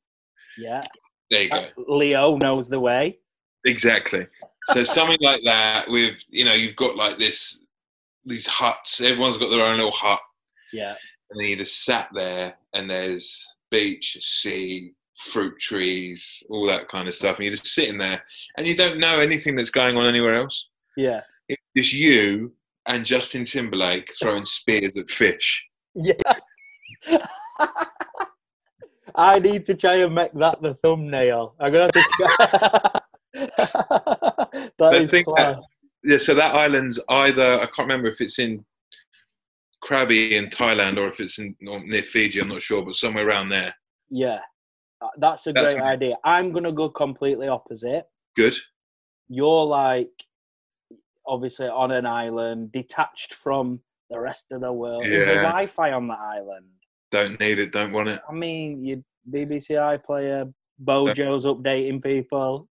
Yeah. 0.59 0.85
There 1.31 1.43
you 1.45 1.51
go. 1.51 1.61
Leo 1.89 2.37
knows 2.37 2.69
the 2.69 2.81
way. 2.81 3.19
Exactly. 3.65 4.27
So 4.73 4.83
something 4.85 5.19
like 5.21 5.43
that 5.45 5.89
with 5.89 6.17
you 6.29 6.45
know 6.45 6.53
you've 6.55 6.77
got 6.77 6.97
like 6.97 7.19
this 7.19 7.65
these 8.25 8.47
huts. 8.47 9.01
Everyone's 9.01 9.39
got 9.39 9.51
their 9.51 9.63
own 9.65 9.77
little 9.77 9.93
hut, 9.93 10.21
Yeah. 10.73 10.95
and 11.31 11.41
then 11.41 11.47
you 11.49 11.57
just 11.57 11.85
sat 11.85 12.09
there, 12.13 12.57
and 12.75 12.91
there's 12.91 13.47
beach, 13.71 14.19
sea, 14.21 14.93
fruit 15.19 15.57
trees, 15.61 16.43
all 16.51 16.67
that 16.67 16.89
kind 16.89 17.07
of 17.07 17.15
stuff, 17.15 17.37
and 17.37 17.45
you're 17.45 17.55
just 17.55 17.69
sitting 17.69 17.99
there, 17.99 18.23
and 18.57 18.67
you 18.67 18.75
don't 18.77 18.99
know 18.99 19.21
anything 19.21 19.55
that's 19.55 19.71
going 19.71 19.97
on 19.97 20.07
anywhere 20.07 20.35
else. 20.35 20.69
Yeah. 20.97 21.21
It's 21.49 21.63
just 21.77 21.93
you 21.93 22.53
and 22.89 23.05
Justin 23.05 23.45
Timberlake 23.45 24.13
throwing 24.21 24.45
spears 24.45 24.97
at 24.97 25.09
fish. 25.09 25.65
Yeah. 25.95 26.15
I 29.15 29.39
need 29.39 29.65
to 29.67 29.75
try 29.75 29.97
and 29.97 30.15
make 30.15 30.33
that 30.35 30.61
the 30.61 30.75
thumbnail. 30.83 31.55
I'm 31.61 31.73
gonna 31.73 31.91
have 31.95 33.03
to. 33.33 34.23
that 34.79 34.95
is 34.95 35.11
think 35.11 35.27
that- 35.37 35.63
Yeah, 36.05 36.19
so 36.19 36.35
that 36.35 36.55
island's 36.55 37.01
either 37.09 37.55
I 37.61 37.67
can't 37.67 37.79
remember 37.89 38.09
if 38.09 38.21
it's 38.21 38.39
in 38.39 38.65
Krabi 39.85 40.33
in 40.33 40.47
Thailand 40.47 40.97
or 40.99 41.09
if 41.09 41.21
it's 41.21 41.39
in 41.39 41.55
or 41.69 41.81
near 41.85 42.03
Fiji. 42.03 42.41
I'm 42.41 42.49
not 42.49 42.63
sure, 42.63 42.85
but 42.85 42.97
somewhere 42.97 43.27
around 43.27 43.49
there. 43.51 43.75
Yeah, 44.11 44.41
Uh, 45.01 45.09
that's 45.19 45.47
a 45.47 45.53
That's 45.53 45.75
great 45.75 45.83
idea. 45.83 46.17
I'm 46.25 46.53
gonna 46.53 46.73
go 46.73 46.89
completely 46.89 47.49
opposite. 47.49 48.05
Good. 48.37 48.55
You're 49.29 49.65
like 49.65 50.11
obviously 51.27 51.67
on 51.69 51.91
an 51.91 52.07
island, 52.07 52.73
detached 52.73 53.35
from 53.35 53.81
the 54.11 54.19
rest 54.21 54.53
of 54.53 54.61
the 54.61 54.73
world. 54.73 55.05
Is 55.05 55.11
there 55.25 55.35
Yeah. 55.35 55.43
Wi-Fi 55.43 55.93
on 55.93 56.07
the 56.07 56.15
island? 56.15 56.67
Don't 57.11 57.39
need 57.41 57.59
it. 57.59 57.73
Don't 57.73 57.93
want 57.93 58.09
it. 58.09 58.21
I 58.29 58.33
mean, 58.33 58.85
you 58.85 59.05
BBC 59.31 59.75
iPlayer, 59.75 60.53
Bojo's 60.79 61.45
updating 61.47 62.03
people. 62.03 62.69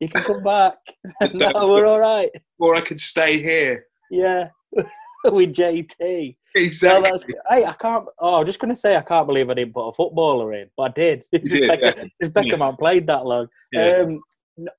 You 0.00 0.08
can 0.08 0.22
come 0.22 0.42
back. 0.42 0.74
no, 1.34 1.50
we're 1.68 1.86
all 1.86 2.00
right. 2.00 2.30
Or 2.58 2.74
I 2.74 2.80
could 2.80 3.00
stay 3.00 3.40
here. 3.40 3.86
Yeah, 4.10 4.48
with 5.24 5.54
JT. 5.54 6.36
Exactly. 6.54 7.10
that's, 7.10 7.24
hey, 7.48 7.64
I 7.64 7.72
can't. 7.72 8.04
Oh, 8.18 8.40
I'm 8.40 8.46
just 8.46 8.58
going 8.58 8.68
to 8.74 8.76
say 8.76 8.96
I 8.96 9.02
can't 9.02 9.26
believe 9.26 9.48
I 9.48 9.54
didn't 9.54 9.72
put 9.72 9.88
a 9.88 9.94
footballer 9.94 10.52
in, 10.52 10.68
but 10.76 10.82
I 10.82 10.88
did. 10.92 11.24
Did, 11.32 11.44
Beckham, 11.44 12.10
yeah. 12.20 12.28
Beckham 12.28 12.46
Yeah. 12.46 12.56
hadn't 12.58 12.78
played 12.78 13.06
that 13.06 13.24
long. 13.24 13.48
Yeah. 13.72 14.02
Um, 14.02 14.20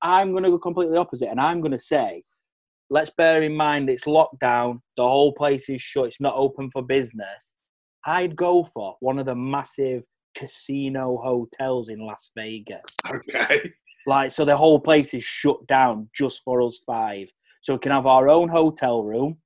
I'm 0.04 0.32
going 0.32 0.44
to 0.44 0.52
go 0.52 0.60
completely 0.60 0.98
opposite, 0.98 1.30
and 1.30 1.40
I'm 1.40 1.62
going 1.62 1.72
to 1.72 1.80
say, 1.80 2.24
let's 2.92 3.10
bear 3.18 3.42
in 3.42 3.56
mind 3.56 3.90
it's 3.90 4.04
lockdown. 4.04 4.82
The 4.98 5.04
whole 5.04 5.34
place 5.34 5.68
is 5.68 5.82
shut. 5.82 6.06
It's 6.06 6.22
not 6.22 6.36
open 6.36 6.70
for 6.72 6.84
business. 6.84 7.56
I'd 8.06 8.36
go 8.36 8.66
for 8.66 8.96
one 9.00 9.18
of 9.18 9.26
the 9.26 9.36
massive 9.36 10.04
casino 10.36 11.20
hotels 11.24 11.90
in 11.90 12.00
Las 12.00 12.32
Vegas. 12.36 12.82
okay. 13.10 13.72
Like, 14.06 14.32
so 14.32 14.46
the 14.46 14.58
whole 14.58 14.80
place 14.80 15.14
is 15.14 15.24
shut 15.24 15.66
down 15.68 16.10
just 16.14 16.42
for 16.44 16.62
us 16.62 16.80
five. 16.86 17.30
So 17.62 17.74
we 17.74 17.80
can 17.80 17.92
have 17.92 18.06
our 18.06 18.30
own 18.30 18.50
hotel 18.50 19.04
room, 19.04 19.38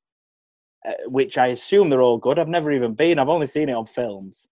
uh, 0.88 0.94
which 1.08 1.38
I 1.38 1.48
assume 1.48 1.90
they're 1.90 2.02
all 2.02 2.18
good. 2.18 2.40
I've 2.40 2.48
never 2.48 2.72
even 2.72 2.94
been. 2.94 3.20
I've 3.20 3.30
only 3.30 3.46
seen 3.46 3.70
it 3.70 3.74
on 3.74 3.86
films. 3.86 4.48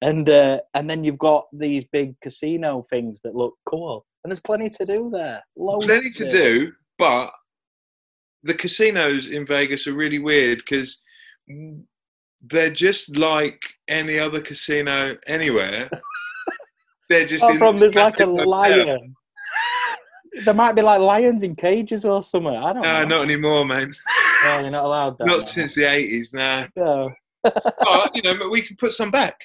And 0.00 0.30
uh, 0.30 0.60
and 0.74 0.88
then 0.88 1.02
you've 1.02 1.18
got 1.18 1.46
these 1.52 1.84
big 1.84 2.14
casino 2.20 2.86
things 2.88 3.20
that 3.24 3.34
look 3.34 3.54
cool, 3.66 4.06
and 4.22 4.30
there's 4.30 4.38
plenty 4.38 4.70
to 4.70 4.86
do 4.86 5.10
there. 5.12 5.42
Loads 5.56 5.86
Plenty 5.86 6.10
to 6.10 6.30
do, 6.30 6.72
but 6.98 7.32
the 8.44 8.54
casinos 8.54 9.28
in 9.28 9.44
Vegas 9.44 9.88
are 9.88 9.94
really 9.94 10.20
weird 10.20 10.58
because 10.58 11.00
they're 12.42 12.70
just 12.72 13.16
like 13.18 13.60
any 13.88 14.18
other 14.18 14.40
casino 14.40 15.16
anywhere. 15.26 15.90
they're 17.08 17.26
just 17.26 17.44
in 17.44 17.58
from 17.58 17.76
there's 17.76 17.94
like 17.94 18.20
a 18.20 18.26
lion. 18.26 19.16
There 20.44 20.54
might 20.54 20.72
be 20.72 20.82
like 20.82 21.00
lions 21.00 21.42
in 21.42 21.54
cages 21.54 22.04
or 22.04 22.22
something. 22.22 22.54
I 22.54 22.72
don't 22.72 22.82
No, 22.82 22.98
know. 23.00 23.04
not 23.04 23.22
anymore, 23.22 23.64
man. 23.64 23.94
No, 24.44 24.58
you're 24.60 24.70
not 24.70 24.84
allowed 24.84 25.18
that. 25.18 25.26
Not 25.26 25.40
now. 25.40 25.44
since 25.46 25.74
the 25.74 25.84
eighties. 25.84 26.32
No, 26.32 26.66
No. 26.76 27.10
but 27.44 28.14
you 28.14 28.22
know, 28.22 28.34
but 28.38 28.50
we 28.50 28.62
can 28.62 28.76
put 28.76 28.92
some 28.92 29.10
back. 29.10 29.40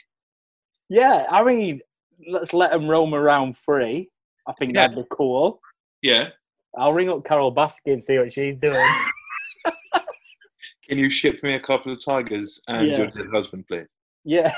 Yeah, 0.90 1.26
I 1.32 1.44
mean, 1.44 1.82
let's 2.30 2.54
let 2.54 2.72
them 2.72 2.88
roam 2.88 3.14
around 3.16 3.58
free. 3.58 4.10
I 4.48 4.54
think 4.54 4.74
Yeah. 4.74 4.88
that'd 4.88 5.04
be 5.04 5.08
cool. 5.10 5.62
Yeah. 6.02 6.30
I'll 6.78 6.94
ring 6.94 7.10
up 7.10 7.24
Carole 7.24 7.54
Baskin 7.54 7.94
and 7.94 8.04
see 8.04 8.18
what 8.18 8.34
she's 8.34 8.56
doing. 8.56 8.86
Can 10.88 10.98
you 10.98 11.10
ship 11.10 11.42
me 11.44 11.54
a 11.54 11.60
couple 11.60 11.92
of 11.94 12.04
tigers 12.04 12.60
and 12.68 12.86
Yeah. 12.88 12.98
your 12.98 13.08
dead 13.08 13.28
husband, 13.32 13.66
please? 13.68 13.88
yeah, 14.26 14.54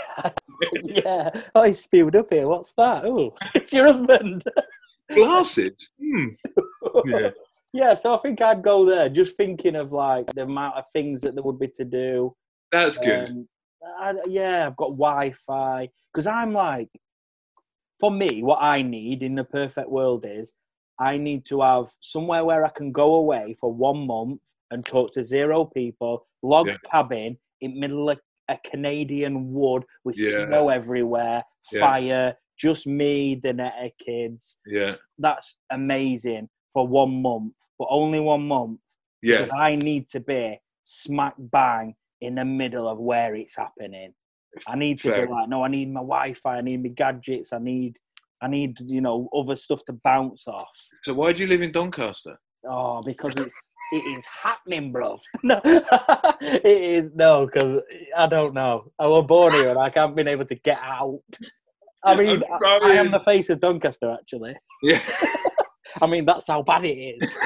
yeah. 0.84 1.30
Oh, 1.56 1.63
he's 1.63 1.82
spewed 1.84 2.15
up 2.15 2.28
here. 2.32 2.48
What's 2.48 2.74
that? 2.74 3.04
Oh, 3.06 3.34
it's 3.56 3.71
your 3.74 3.88
husband. 3.88 4.43
Glasses. 5.13 5.89
Hmm. 6.15 6.28
Yeah. 7.06 7.30
yeah, 7.73 7.93
so 7.93 8.15
I 8.15 8.17
think 8.19 8.41
I'd 8.41 8.63
go 8.63 8.86
there, 8.86 9.10
just 9.10 9.36
thinking 9.36 9.75
of 9.75 9.91
like 9.91 10.25
the 10.34 10.43
amount 10.43 10.75
of 10.75 10.86
things 10.93 11.21
that 11.21 11.36
there 11.36 11.43
would 11.43 11.60
be 11.60 11.67
to 11.69 11.86
do. 11.86 12.36
That's 12.71 12.97
good. 12.97 13.30
Um, 13.30 13.47
I, 13.99 14.13
yeah, 14.28 14.65
I've 14.67 14.78
got 14.78 14.91
Wi-Fi 14.91 15.89
because 16.13 16.28
I'm 16.28 16.54
like, 16.54 16.89
for 17.99 18.12
me, 18.12 18.43
what 18.43 18.60
I 18.62 18.82
need 18.82 19.23
in 19.23 19.36
the 19.36 19.43
perfect 19.43 19.89
world 19.89 20.25
is 20.28 20.54
I 20.99 21.17
need 21.17 21.45
to 21.45 21.62
have 21.62 21.88
somewhere 22.01 22.43
where 22.45 22.65
I 22.65 22.69
can 22.69 22.91
go 22.91 23.15
away 23.15 23.56
for 23.60 23.71
one 23.71 24.08
month 24.08 24.41
and 24.71 24.84
talk 24.86 25.13
to 25.13 25.23
zero 25.23 25.65
people, 25.65 26.25
log 26.41 26.67
Yeah. 26.67 26.78
cabin 26.89 27.38
in 27.62 27.80
middle 27.80 28.10
of 28.10 28.19
a 28.49 28.58
Canadian 28.63 29.54
wood 29.54 29.84
with 30.04 30.17
Yeah. 30.17 30.45
snow 30.45 30.69
everywhere, 30.69 31.43
Yeah. 31.71 31.80
fire, 31.80 32.38
just 32.57 32.87
me, 32.87 33.35
the 33.35 33.53
Netta 33.53 33.91
kids. 33.99 34.59
yeah. 34.65 34.95
That's 35.17 35.55
amazing 35.71 36.49
for 36.73 36.87
one 36.87 37.21
month, 37.21 37.53
but 37.79 37.87
only 37.89 38.19
one 38.19 38.47
month 38.47 38.79
Yeah. 39.21 39.37
because 39.37 39.51
I 39.57 39.75
need 39.77 40.09
to 40.09 40.19
be 40.19 40.59
smack 40.83 41.35
bang 41.37 41.95
in 42.21 42.35
the 42.35 42.45
middle 42.45 42.87
of 42.87 42.97
where 42.99 43.35
it's 43.35 43.55
happening. 43.57 44.13
I 44.67 44.75
need 44.75 44.99
to 45.01 45.09
Fair. 45.09 45.25
be 45.27 45.31
like, 45.33 45.49
no, 45.49 45.63
I 45.63 45.67
need 45.67 45.91
my 45.91 45.99
Wi-Fi, 46.01 46.57
I 46.57 46.61
need 46.61 46.81
my 46.83 46.89
gadgets, 46.89 47.51
I 47.53 47.59
need, 47.59 47.97
I 48.41 48.47
need, 48.47 48.77
you 48.85 49.01
know, 49.01 49.29
other 49.35 49.55
stuff 49.55 49.83
to 49.85 49.93
bounce 50.03 50.47
off. 50.47 50.69
So 51.03 51.13
why 51.13 51.33
do 51.33 51.43
you 51.43 51.47
live 51.49 51.61
in 51.61 51.71
Doncaster? 51.71 52.37
Oh, 52.67 53.01
because 53.03 53.35
it's 53.39 53.71
it 53.91 54.03
is 54.17 54.25
happening, 54.25 54.91
bro. 54.91 55.19
No, 55.43 55.61
it 56.41 56.65
is 56.65 57.11
no, 57.13 57.45
because 57.45 57.81
I 58.17 58.25
don't 58.27 58.53
know. 58.53 58.91
I 58.97 59.05
was 59.07 59.25
born 59.27 59.53
here 59.53 59.69
and 59.69 59.79
I 59.79 59.89
can't 59.91 60.15
been 60.15 60.27
able 60.27 60.45
to 60.45 60.55
get 60.55 60.79
out. 60.81 61.21
I 62.05 62.15
mean, 62.15 62.43
I, 62.63 62.79
I 62.83 62.91
am 62.91 63.11
the 63.11 63.19
face 63.19 63.49
of 63.49 63.59
Doncaster, 63.59 64.11
actually. 64.11 64.55
Yeah. 64.83 65.01
I 66.01 66.07
mean, 66.07 66.25
that's 66.25 66.47
how 66.47 66.61
bad 66.61 66.85
it 66.85 66.97
is. 66.97 67.37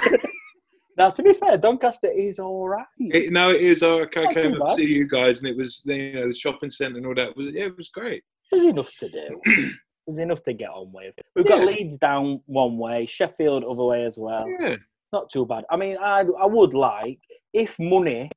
now, 0.97 1.09
to 1.11 1.23
be 1.23 1.33
fair, 1.33 1.57
Doncaster 1.57 2.11
is 2.11 2.39
all 2.39 2.67
right. 2.67 2.85
It, 2.97 3.31
no, 3.31 3.51
it 3.51 3.61
is. 3.61 3.83
Oh, 3.83 3.99
I 3.99 4.21
Not 4.23 4.35
came 4.35 4.61
up 4.61 4.69
to 4.69 4.75
see 4.75 4.93
you 4.93 5.07
guys, 5.07 5.39
and 5.39 5.47
it 5.47 5.55
was 5.55 5.81
you 5.85 6.13
know 6.13 6.27
the 6.27 6.35
shopping 6.35 6.71
centre 6.71 6.97
and 6.97 7.05
all 7.05 7.15
that. 7.15 7.35
Was 7.37 7.51
yeah, 7.51 7.65
it 7.65 7.77
was 7.77 7.89
great. 7.89 8.23
There's 8.51 8.65
enough 8.65 8.91
to 8.99 9.09
do. 9.09 9.41
There's 10.07 10.19
enough 10.19 10.41
to 10.43 10.53
get 10.53 10.71
on 10.71 10.91
with. 10.91 11.13
We've 11.35 11.47
got 11.47 11.59
Yeah. 11.59 11.65
Leeds 11.65 11.99
down 11.99 12.41
one 12.47 12.79
way, 12.79 13.05
Sheffield 13.05 13.63
other 13.63 13.83
way 13.83 14.05
as 14.05 14.17
well. 14.17 14.45
Yeah, 14.59 14.77
Not 15.13 15.29
too 15.29 15.45
bad. 15.45 15.65
I 15.69 15.77
mean, 15.77 15.97
I 16.01 16.21
I 16.21 16.45
would 16.47 16.73
like 16.73 17.19
if 17.53 17.77
money 17.79 18.31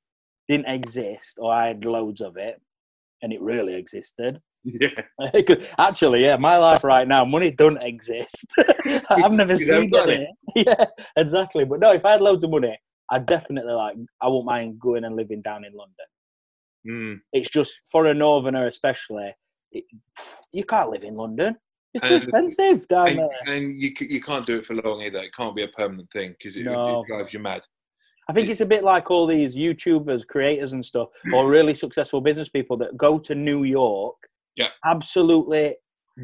didn't 0.48 0.66
exist 0.68 1.38
or 1.38 1.52
I 1.52 1.68
had 1.68 1.85
loads 1.87 2.20
of 2.20 2.37
it, 2.37 2.61
and 3.22 3.32
it 3.32 3.40
really 3.40 3.74
existed. 3.74 4.38
Yeah. 4.64 4.90
Actually, 5.79 6.22
yeah, 6.25 6.37
my 6.37 6.57
life 6.57 6.85
right 6.85 7.07
now, 7.07 7.25
money 7.25 7.51
don't 7.51 7.83
exist. 7.83 8.46
I've 9.11 9.33
never 9.33 9.57
seen 9.57 9.90
got 9.90 10.09
it. 10.11 10.29
Yeah, 10.57 10.85
exactly. 11.16 11.64
But 11.64 11.81
no, 11.81 11.92
if 11.92 12.05
I 12.05 12.12
had 12.12 12.20
loads 12.20 12.44
of 12.44 12.51
money, 12.51 12.79
I'd 13.11 13.27
definitely 13.27 13.72
like. 13.72 13.96
I 14.20 14.29
won't 14.29 14.46
mind 14.46 14.79
going 14.81 15.05
and 15.05 15.16
living 15.16 15.42
down 15.42 15.64
in 15.64 15.72
London. 15.72 16.07
Mm. 16.88 17.20
It's 17.33 17.48
just 17.51 17.81
for 17.90 18.07
a 18.07 18.14
northerner, 18.14 18.66
especially. 18.66 19.35
It, 19.72 19.85
you 20.53 20.64
can't 20.64 20.90
live 20.90 21.05
in 21.05 21.16
London. 21.16 21.57
It's 21.94 22.07
too 22.09 22.14
And- 22.14 22.22
expensive 22.22 22.88
down 22.88 23.09
And, 23.09 23.18
there. 23.18 23.29
and 23.55 23.81
you 23.81 23.92
you 24.01 24.20
can't 24.22 24.46
do 24.46 24.57
it 24.57 24.66
for 24.66 24.75
long 24.75 25.03
either. 25.03 25.20
It 25.20 25.35
can't 25.37 25.55
be 25.57 25.62
a 25.64 25.68
permanent 25.68 26.09
thing 26.12 26.35
because 26.38 26.57
it, 26.57 26.64
No. 26.64 27.01
it 27.03 27.07
drives 27.07 27.33
you 27.33 27.40
mad. 27.40 27.62
I 28.29 28.33
think 28.33 28.48
it's 28.48 28.61
a 28.61 28.66
bit 28.66 28.85
like 28.85 29.11
all 29.11 29.27
these 29.27 29.55
YouTubers, 29.57 30.27
creators, 30.27 30.72
and 30.75 30.85
stuff, 30.85 31.09
or 31.35 31.48
really 31.48 31.75
successful 31.75 32.20
business 32.20 32.48
people 32.48 32.77
that 32.79 32.96
go 32.96 33.18
to 33.18 33.35
New 33.35 33.64
York, 33.64 34.14
Yeah. 34.57 34.69
absolutely 34.85 35.77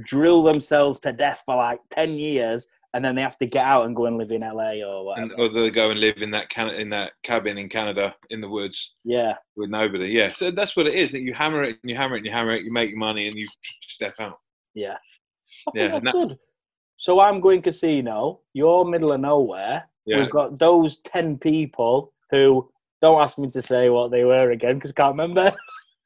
drill 0.05 0.43
themselves 0.43 1.01
to 1.01 1.13
death 1.13 1.43
for 1.47 1.57
like 1.57 1.81
ten 1.91 2.11
years, 2.13 2.67
and 2.95 3.05
then 3.05 3.15
they 3.15 3.23
have 3.23 3.39
to 3.39 3.47
get 3.47 3.65
out 3.65 3.87
and 3.87 3.97
go 3.97 4.07
and 4.07 4.19
live 4.19 4.31
in 4.31 4.43
LA 4.43 4.83
or 4.87 5.05
whatever. 5.07 5.33
And, 5.33 5.41
or 5.41 5.49
they 5.63 5.71
go 5.71 5.91
and 5.91 6.01
live 6.01 6.19
in 6.19 6.31
that 6.33 6.49
can- 6.51 6.75
in 6.75 6.91
that 6.91 7.13
cabin 7.25 7.57
in 7.59 7.69
Canada 7.69 8.15
in 8.31 8.41
the 8.41 8.49
woods 8.49 8.95
yeah, 9.05 9.35
with 9.57 9.71
nobody. 9.71 10.07
Yeah, 10.11 10.33
so 10.35 10.51
that's 10.51 10.77
what 10.77 10.87
it 10.87 10.95
is. 10.95 11.13
That 11.13 11.21
you 11.21 11.33
hammer 11.35 11.63
it 11.65 11.79
and 11.83 11.91
you 11.91 11.97
hammer 11.97 12.17
it 12.17 12.19
and 12.19 12.27
you 12.27 12.33
hammer 12.33 12.53
it. 12.55 12.65
You 12.65 12.73
make 12.73 12.91
your 12.91 12.99
money 12.99 13.29
and 13.29 13.37
you 13.37 13.47
step 13.89 14.15
out. 14.21 14.39
yeah. 14.75 14.97
I 15.67 15.71
think 15.73 15.83
Yeah, 15.85 15.89
that's 15.93 16.05
that- 16.05 16.13
good. 16.13 16.39
So 16.97 17.21
I'm 17.21 17.41
going 17.41 17.63
casino. 17.63 18.41
You're 18.55 18.85
middle 18.85 19.13
of 19.13 19.21
nowhere. 19.21 19.85
Yeah. 20.05 20.19
We've 20.19 20.31
got 20.31 20.59
those 20.59 20.97
ten 20.99 21.39
people 21.39 22.13
who 22.31 22.69
don't 23.01 23.21
ask 23.23 23.39
me 23.39 23.49
to 23.51 23.63
say 23.63 23.89
what 23.91 24.11
they 24.11 24.25
were 24.25 24.51
again 24.51 24.75
because 24.75 24.91
I 24.91 24.95
can't 24.95 25.13
remember. 25.13 25.53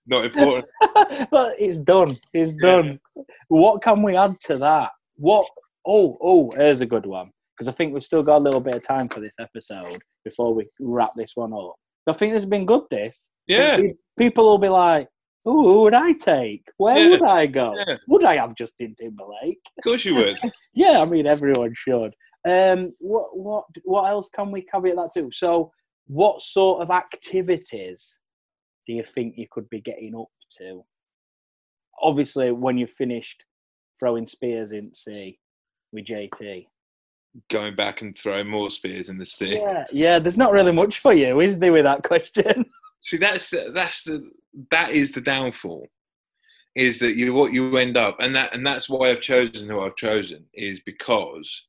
Not 0.06 0.24
important. 0.26 0.66
but 1.30 1.54
it's 1.58 1.78
done. 1.78 2.16
It's 2.32 2.52
Yeah. 2.60 2.72
done. 2.76 3.00
What 3.48 3.82
can 3.82 4.02
we 4.02 4.16
add 4.16 4.38
to 4.46 4.56
that? 4.58 4.90
What? 5.16 5.46
Oh, 5.86 6.16
oh, 6.22 6.50
here's 6.56 6.80
a 6.80 6.86
good 6.86 7.06
one 7.06 7.30
because 7.56 7.68
I 7.68 7.72
think 7.72 7.92
we've 7.92 8.02
still 8.02 8.22
got 8.22 8.38
a 8.38 8.44
little 8.44 8.60
bit 8.60 8.74
of 8.76 8.86
time 8.86 9.08
for 9.08 9.20
this 9.20 9.34
episode 9.40 10.00
before 10.24 10.54
we 10.54 10.66
wrap 10.80 11.10
this 11.16 11.32
one 11.34 11.52
up. 11.52 11.74
I 12.08 12.12
think 12.12 12.32
this 12.32 12.42
has 12.42 12.48
been 12.50 12.66
good. 12.66 12.82
This. 12.90 13.30
Yeah. 13.46 13.78
People 14.18 14.44
will 14.44 14.58
be 14.58 14.68
like, 14.68 15.08
"Oh, 15.46 15.62
who 15.62 15.82
would 15.82 15.94
I 15.94 16.12
take? 16.12 16.64
Where 16.78 16.98
Yeah. 16.98 17.10
would 17.10 17.22
I 17.22 17.46
go? 17.46 17.74
Yeah. 17.86 17.96
Would 18.08 18.24
I 18.24 18.36
have 18.36 18.54
Justin 18.56 18.94
Timberlake?" 18.98 19.60
Of 19.78 19.84
course 19.84 20.04
you 20.04 20.14
would. 20.16 20.38
Yeah, 20.74 21.00
I 21.00 21.04
mean 21.04 21.26
everyone 21.26 21.72
should. 21.76 22.12
Um, 22.48 22.92
what 23.00 23.36
what 23.36 23.64
what 23.84 24.08
else 24.08 24.28
can 24.30 24.50
we 24.50 24.62
caveat 24.62 24.96
that 24.96 25.10
to? 25.14 25.30
So, 25.32 25.70
what 26.06 26.40
sort 26.40 26.82
of 26.82 26.90
activities 26.90 28.20
do 28.86 28.92
you 28.92 29.02
think 29.02 29.34
you 29.36 29.46
could 29.50 29.68
be 29.70 29.80
getting 29.80 30.14
up 30.14 30.28
to? 30.58 30.82
Obviously, 32.00 32.50
when 32.52 32.78
you've 32.78 32.90
finished 32.90 33.44
throwing 34.00 34.26
spears 34.26 34.72
in 34.72 34.92
sea 34.92 35.38
with 35.92 36.06
JT. 36.06 36.66
Going 37.50 37.76
back 37.76 38.02
and 38.02 38.18
throwing 38.18 38.48
more 38.48 38.70
spears 38.70 39.08
in 39.08 39.18
the 39.18 39.24
sea. 39.24 39.54
Yeah, 39.54 39.84
yeah. 39.92 40.18
There's 40.18 40.36
not 40.36 40.52
really 40.52 40.72
much 40.72 40.98
for 40.98 41.14
you, 41.14 41.40
is 41.40 41.58
there, 41.58 41.72
with 41.72 41.84
that 41.84 42.02
question? 42.02 42.66
See, 42.98 43.16
that's 43.16 43.50
the, 43.50 43.70
that's 43.74 44.04
the 44.04 44.30
that 44.70 44.90
is 44.90 45.12
the 45.12 45.20
downfall. 45.20 45.86
Is 46.74 46.98
that 47.00 47.16
you 47.16 47.32
what 47.34 47.52
you 47.52 47.76
end 47.76 47.96
up, 47.96 48.16
and 48.20 48.34
that 48.34 48.54
and 48.54 48.66
that's 48.66 48.88
why 48.88 49.10
I've 49.10 49.20
chosen 49.20 49.68
who 49.68 49.80
I've 49.80 49.96
chosen 49.96 50.44
is 50.54 50.80
because 50.84 51.64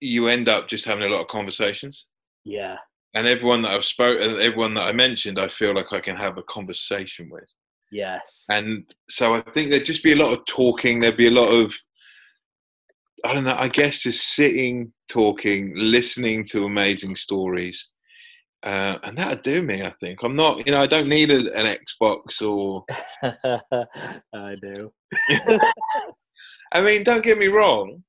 you 0.00 0.28
end 0.28 0.48
up 0.48 0.68
just 0.68 0.84
having 0.84 1.04
a 1.04 1.08
lot 1.08 1.20
of 1.20 1.28
conversations, 1.28 2.06
yeah, 2.44 2.76
and 3.14 3.26
everyone 3.26 3.62
that 3.62 3.72
I've 3.72 3.84
spoken, 3.84 4.40
everyone 4.40 4.74
that 4.74 4.86
I 4.86 4.92
mentioned, 4.92 5.38
I 5.38 5.48
feel 5.48 5.74
like 5.74 5.92
I 5.92 6.00
can 6.00 6.16
have 6.16 6.38
a 6.38 6.42
conversation 6.44 7.28
with. 7.30 7.48
yes, 7.90 8.44
And 8.50 8.84
so 9.08 9.34
I 9.34 9.40
think 9.42 9.70
there'd 9.70 9.84
just 9.84 10.02
be 10.02 10.12
a 10.12 10.16
lot 10.16 10.32
of 10.32 10.44
talking. 10.46 11.00
There'd 11.00 11.16
be 11.16 11.26
a 11.28 11.30
lot 11.30 11.48
of, 11.50 11.74
I 13.24 13.34
don't 13.34 13.44
know, 13.44 13.56
I 13.58 13.68
guess 13.68 13.98
just 13.98 14.34
sitting, 14.34 14.92
talking, 15.08 15.72
listening 15.76 16.44
to 16.46 16.64
amazing 16.64 17.16
stories. 17.16 17.88
Uh, 18.64 18.96
and 19.02 19.18
that'd 19.18 19.42
do 19.42 19.60
me, 19.60 19.82
I 19.82 19.92
think. 20.00 20.20
I'm 20.22 20.36
not, 20.36 20.64
you 20.66 20.72
know, 20.72 20.80
I 20.80 20.86
don't 20.86 21.08
need 21.08 21.30
a, 21.30 21.52
an 21.58 21.76
Xbox 21.78 22.40
or, 22.40 22.84
I 24.34 24.54
do. 24.62 24.92
I 26.72 26.80
mean, 26.80 27.02
don't 27.04 27.24
get 27.24 27.38
me 27.38 27.48
wrong. 27.48 28.02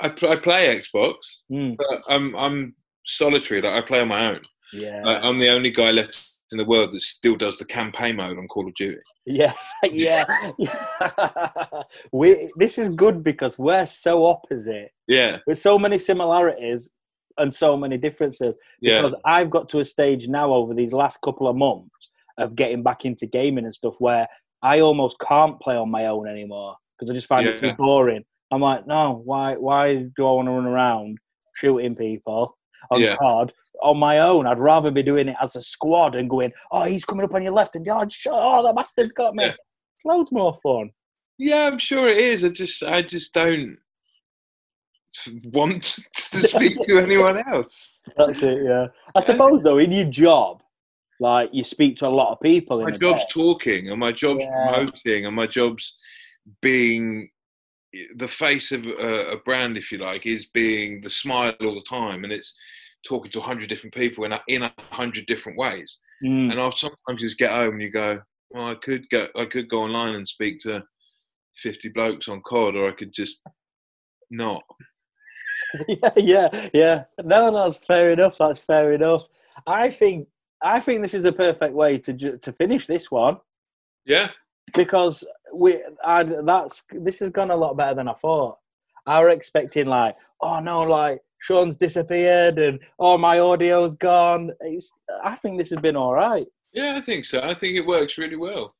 I, 0.00 0.08
pl- 0.08 0.30
I 0.30 0.36
play 0.36 0.80
Xbox, 0.80 1.14
Mm, 1.52 1.76
but 1.76 2.02
I'm, 2.08 2.34
I'm 2.36 2.74
solitary. 3.10 3.60
Like 3.60 3.82
I 3.82 3.86
play 3.86 4.00
on 4.00 4.08
my 4.08 4.26
own. 4.30 4.40
yeah, 4.72 5.02
Like, 5.04 5.22
I'm 5.22 5.38
the 5.38 5.48
only 5.50 5.70
guy 5.70 5.90
left 5.90 6.18
in 6.52 6.58
the 6.58 6.64
world 6.64 6.92
that 6.92 7.00
still 7.02 7.36
does 7.36 7.58
the 7.58 7.64
campaign 7.64 8.16
mode 8.16 8.36
on 8.38 8.48
Call 8.48 8.66
of 8.66 8.74
Duty. 8.74 8.98
Yeah, 9.26 9.52
yeah. 9.84 10.24
we 12.12 12.50
this 12.56 12.78
is 12.78 12.88
good 12.90 13.22
because 13.22 13.58
we're 13.58 13.86
so 13.86 14.24
opposite 14.24 14.90
Yeah, 15.06 15.38
with 15.46 15.58
so 15.58 15.78
many 15.78 15.98
similarities 15.98 16.88
and 17.38 17.52
so 17.52 17.76
many 17.76 17.96
differences. 17.96 18.56
yeah, 18.80 18.98
Because 19.00 19.14
I've 19.24 19.50
got 19.50 19.68
to 19.70 19.80
a 19.80 19.84
stage 19.84 20.28
now 20.28 20.52
over 20.52 20.74
these 20.74 20.92
last 20.92 21.20
couple 21.22 21.48
of 21.48 21.56
months 21.56 22.10
of 22.38 22.54
getting 22.56 22.82
back 22.82 23.04
into 23.04 23.26
gaming 23.26 23.64
and 23.64 23.74
stuff 23.74 23.94
where 23.98 24.26
I 24.62 24.80
almost 24.80 25.18
can't 25.20 25.58
play 25.60 25.76
on 25.76 25.90
my 25.90 26.06
own 26.06 26.28
anymore 26.28 26.76
because 26.98 27.10
I 27.10 27.14
just 27.14 27.26
find 27.28 27.46
it 27.46 27.56
too 27.58 27.72
boring. 27.78 28.24
I'm 28.50 28.60
like, 28.60 28.86
no, 28.86 29.22
why 29.24 29.54
why 29.54 29.94
do 30.16 30.26
I 30.26 30.32
want 30.32 30.48
to 30.48 30.52
run 30.52 30.66
around 30.66 31.18
shooting 31.54 31.94
people 31.94 32.56
on 32.90 33.00
Yeah. 33.00 33.16
COD 33.16 33.52
on 33.82 33.98
my 33.98 34.18
own? 34.18 34.46
I'd 34.46 34.58
rather 34.58 34.90
be 34.90 35.02
doing 35.02 35.28
it 35.28 35.36
as 35.42 35.56
a 35.56 35.62
squad 35.62 36.14
and 36.14 36.28
going, 36.28 36.52
oh, 36.72 36.84
he's 36.84 37.04
coming 37.04 37.24
up 37.24 37.34
on 37.34 37.42
your 37.42 37.52
left 37.52 37.76
and 37.76 37.86
oh, 37.88 38.06
shut, 38.08 38.32
oh 38.34 38.62
that 38.64 38.74
bastard's 38.76 39.12
got 39.12 39.34
me. 39.34 39.44
Yeah. 39.44 39.50
It's 39.50 40.04
loads 40.04 40.32
more 40.32 40.54
fun. 40.62 40.90
yeah. 41.38 41.66
I'm 41.66 41.78
sure 41.78 42.08
it 42.08 42.18
is. 42.18 42.44
I 42.44 42.48
just, 42.50 42.82
I 42.82 43.02
just 43.02 43.32
don't 43.34 43.76
want 45.44 45.82
to 46.14 46.38
speak 46.46 46.78
to 46.86 46.98
anyone 46.98 47.42
else. 47.52 48.00
That's 48.16 48.42
it, 48.42 48.62
yeah. 48.64 48.86
I 49.14 49.20
suppose 49.20 49.62
though, 49.62 49.78
in 49.78 49.92
your 49.92 50.04
job, 50.06 50.62
like 51.18 51.50
you 51.52 51.64
speak 51.64 51.96
to 51.98 52.06
a 52.06 52.08
lot 52.08 52.32
of 52.32 52.40
people. 52.40 52.82
My 52.82 52.92
job's 52.92 53.22
day. 53.24 53.28
talking, 53.30 53.90
and 53.90 54.00
my 54.00 54.12
job's 54.12 54.40
Yeah. 54.40 54.68
promoting, 54.72 55.26
and 55.26 55.36
my 55.36 55.46
job's 55.46 55.96
being 56.62 57.28
the 58.16 58.28
face 58.28 58.72
of 58.72 58.86
a, 58.86 59.32
a 59.32 59.36
brand, 59.38 59.76
if 59.76 59.90
you 59.90 59.98
like, 59.98 60.26
is 60.26 60.46
being 60.46 61.00
the 61.00 61.10
smile 61.10 61.54
all 61.60 61.74
the 61.74 61.84
time, 61.88 62.24
and 62.24 62.32
it's 62.32 62.54
talking 63.06 63.30
to 63.32 63.40
a 63.40 63.42
hundred 63.42 63.68
different 63.68 63.94
people 63.94 64.24
in 64.24 64.32
a, 64.32 64.40
in 64.48 64.62
a 64.62 64.72
hundred 64.90 65.26
different 65.26 65.58
ways. 65.58 65.98
Mm. 66.24 66.50
And 66.50 66.60
I'll 66.60 66.72
sometimes 66.72 67.20
just 67.20 67.38
get 67.38 67.50
home 67.50 67.74
and 67.74 67.82
you 67.82 67.90
go, 67.90 68.20
well, 68.50 68.68
I 68.68 68.74
could 68.82 69.08
go, 69.10 69.28
I 69.36 69.44
could 69.46 69.68
go 69.68 69.82
online 69.82 70.14
and 70.14 70.28
speak 70.28 70.60
to 70.60 70.82
fifty 71.56 71.88
blokes 71.88 72.28
on 72.28 72.42
COD, 72.42 72.76
or 72.76 72.88
I 72.88 72.92
could 72.92 73.12
just 73.12 73.38
not. 74.30 74.62
yeah, 75.88 76.10
yeah, 76.16 76.68
yeah. 76.72 77.04
No, 77.22 77.52
that's 77.52 77.84
fair 77.84 78.12
enough. 78.12 78.34
That's 78.38 78.64
fair 78.64 78.92
enough. 78.92 79.22
I 79.66 79.90
think 79.90 80.28
I 80.62 80.80
think 80.80 81.02
this 81.02 81.14
is 81.14 81.24
a 81.24 81.32
perfect 81.32 81.74
way 81.74 81.98
to 81.98 82.38
to 82.38 82.52
finish 82.52 82.86
this 82.86 83.10
one 83.10 83.38
Yeah, 84.04 84.30
because 84.74 85.24
we 85.54 85.82
I, 86.04 86.22
that's 86.22 86.84
this 86.90 87.20
has 87.20 87.30
gone 87.30 87.50
a 87.50 87.56
lot 87.56 87.76
better 87.76 87.94
than 87.94 88.08
I 88.08 88.14
thought. 88.14 88.58
I 89.06 89.20
were 89.20 89.30
expecting 89.30 89.86
like, 89.86 90.14
oh 90.40 90.60
no, 90.60 90.82
like 90.82 91.20
Sean's 91.40 91.76
disappeared 91.76 92.58
and 92.58 92.78
oh 92.98 93.16
my 93.18 93.38
audio's 93.38 93.94
gone. 93.94 94.50
It's 94.60 94.92
I 95.24 95.34
think 95.34 95.58
this 95.58 95.70
has 95.70 95.80
been 95.80 95.96
all 95.96 96.14
right. 96.14 96.46
yeah, 96.72 96.96
I 96.96 97.00
think 97.00 97.24
so. 97.24 97.40
I 97.40 97.54
think 97.54 97.76
it 97.76 97.86
works 97.86 98.18
really 98.18 98.36
well. 98.36 98.74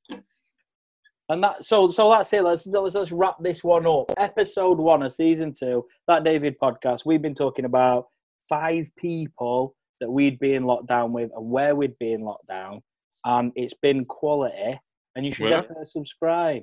And 1.29 1.43
that 1.45 1.65
so 1.65 1.89
so 1.89 2.11
that's 2.11 2.33
it. 2.33 2.43
Let's 2.43 2.67
let's, 2.67 2.95
let's 2.95 3.13
wrap 3.13 3.37
this 3.41 3.63
one 3.63 3.87
up. 3.87 4.13
Episode 4.17 4.79
one 4.79 5.03
of 5.03 5.13
season 5.13 5.53
two, 5.53 5.87
that 6.09 6.25
David 6.25 6.57
podcast. 6.61 7.07
We've 7.07 7.23
been 7.23 7.35
talking 7.35 7.65
about 7.65 8.09
five 8.49 8.91
people 8.97 9.75
that 10.01 10.11
we'd 10.11 10.39
be 10.41 10.55
in 10.55 10.65
lockdown 10.65 11.11
with 11.11 11.31
and 11.37 11.51
where 11.51 11.75
we'd 11.75 11.99
be 11.99 12.13
in 12.13 12.23
lockdown, 12.23 12.81
and 13.25 13.53
it's 13.55 13.75
been 13.81 14.05
quality. 14.05 14.79
And 15.17 15.27
you 15.27 15.33
should 15.33 15.45
Well. 15.51 15.61
definitely 15.61 15.87
subscribe. 15.87 16.63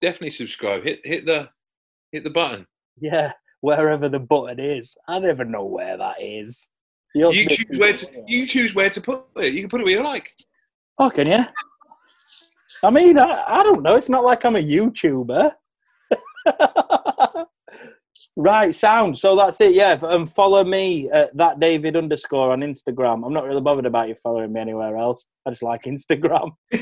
Definitely 0.00 0.30
subscribe. 0.30 0.82
Hit 0.84 1.00
hit 1.04 1.26
the 1.26 1.48
hit 2.12 2.24
the 2.24 2.30
button. 2.30 2.66
Yeah, 3.00 3.32
wherever 3.60 4.08
the 4.08 4.18
button 4.18 4.60
is. 4.60 4.94
I 5.08 5.18
never 5.18 5.44
know 5.44 5.64
where 5.64 5.96
that 5.96 6.16
is. 6.20 6.60
You 7.14 7.32
choose 7.32 7.78
where 7.78 7.92
to 7.92 8.06
you 8.26 8.46
choose 8.46 8.74
where 8.74 8.90
to 8.90 9.00
put 9.00 9.24
it. 9.36 9.52
You 9.52 9.60
can 9.60 9.68
put 9.70 9.80
it 9.80 9.84
where 9.84 9.94
you 9.94 10.02
like. 10.02 10.30
Oh, 10.98 11.10
can 11.10 11.26
you? 11.26 11.44
I 12.84 12.90
mean, 12.90 13.18
I, 13.18 13.44
I 13.46 13.62
don't 13.62 13.82
know. 13.82 13.94
It's 13.94 14.08
not 14.08 14.24
like 14.24 14.44
I'm 14.44 14.56
a 14.56 14.58
YouTuber. 14.58 15.52
right, 18.36 18.74
sound. 18.74 19.16
So 19.16 19.36
that's 19.36 19.60
it. 19.60 19.74
Yeah, 19.74 19.92
and 19.94 20.04
um, 20.04 20.26
follow 20.26 20.64
me 20.64 21.10
at 21.10 21.36
that 21.36 21.60
David 21.60 21.96
underscore 21.96 22.52
on 22.52 22.60
Instagram. 22.60 23.24
I'm 23.24 23.32
not 23.32 23.44
really 23.44 23.60
bothered 23.60 23.86
about 23.86 24.08
you 24.08 24.14
following 24.16 24.52
me 24.52 24.60
anywhere 24.60 24.96
else. 24.96 25.26
I 25.46 25.50
just 25.50 25.62
like 25.62 25.84
Instagram, 25.84 26.50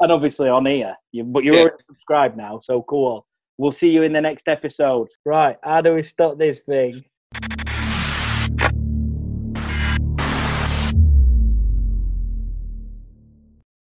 and 0.00 0.12
obviously 0.12 0.48
on 0.48 0.66
here. 0.66 0.94
You, 1.12 1.24
but 1.24 1.44
you're 1.44 1.54
Yeah. 1.54 1.62
already 1.62 1.82
subscribed 1.82 2.36
now, 2.36 2.58
so 2.58 2.82
cool. 2.82 3.26
We'll 3.58 3.72
see 3.72 3.90
you 3.90 4.02
in 4.02 4.12
the 4.12 4.20
next 4.20 4.48
episode. 4.48 5.08
Right, 5.24 5.56
how 5.62 5.80
do 5.80 5.94
we 5.94 6.02
stop 6.02 6.38
this 6.38 6.62
thing? 6.62 7.04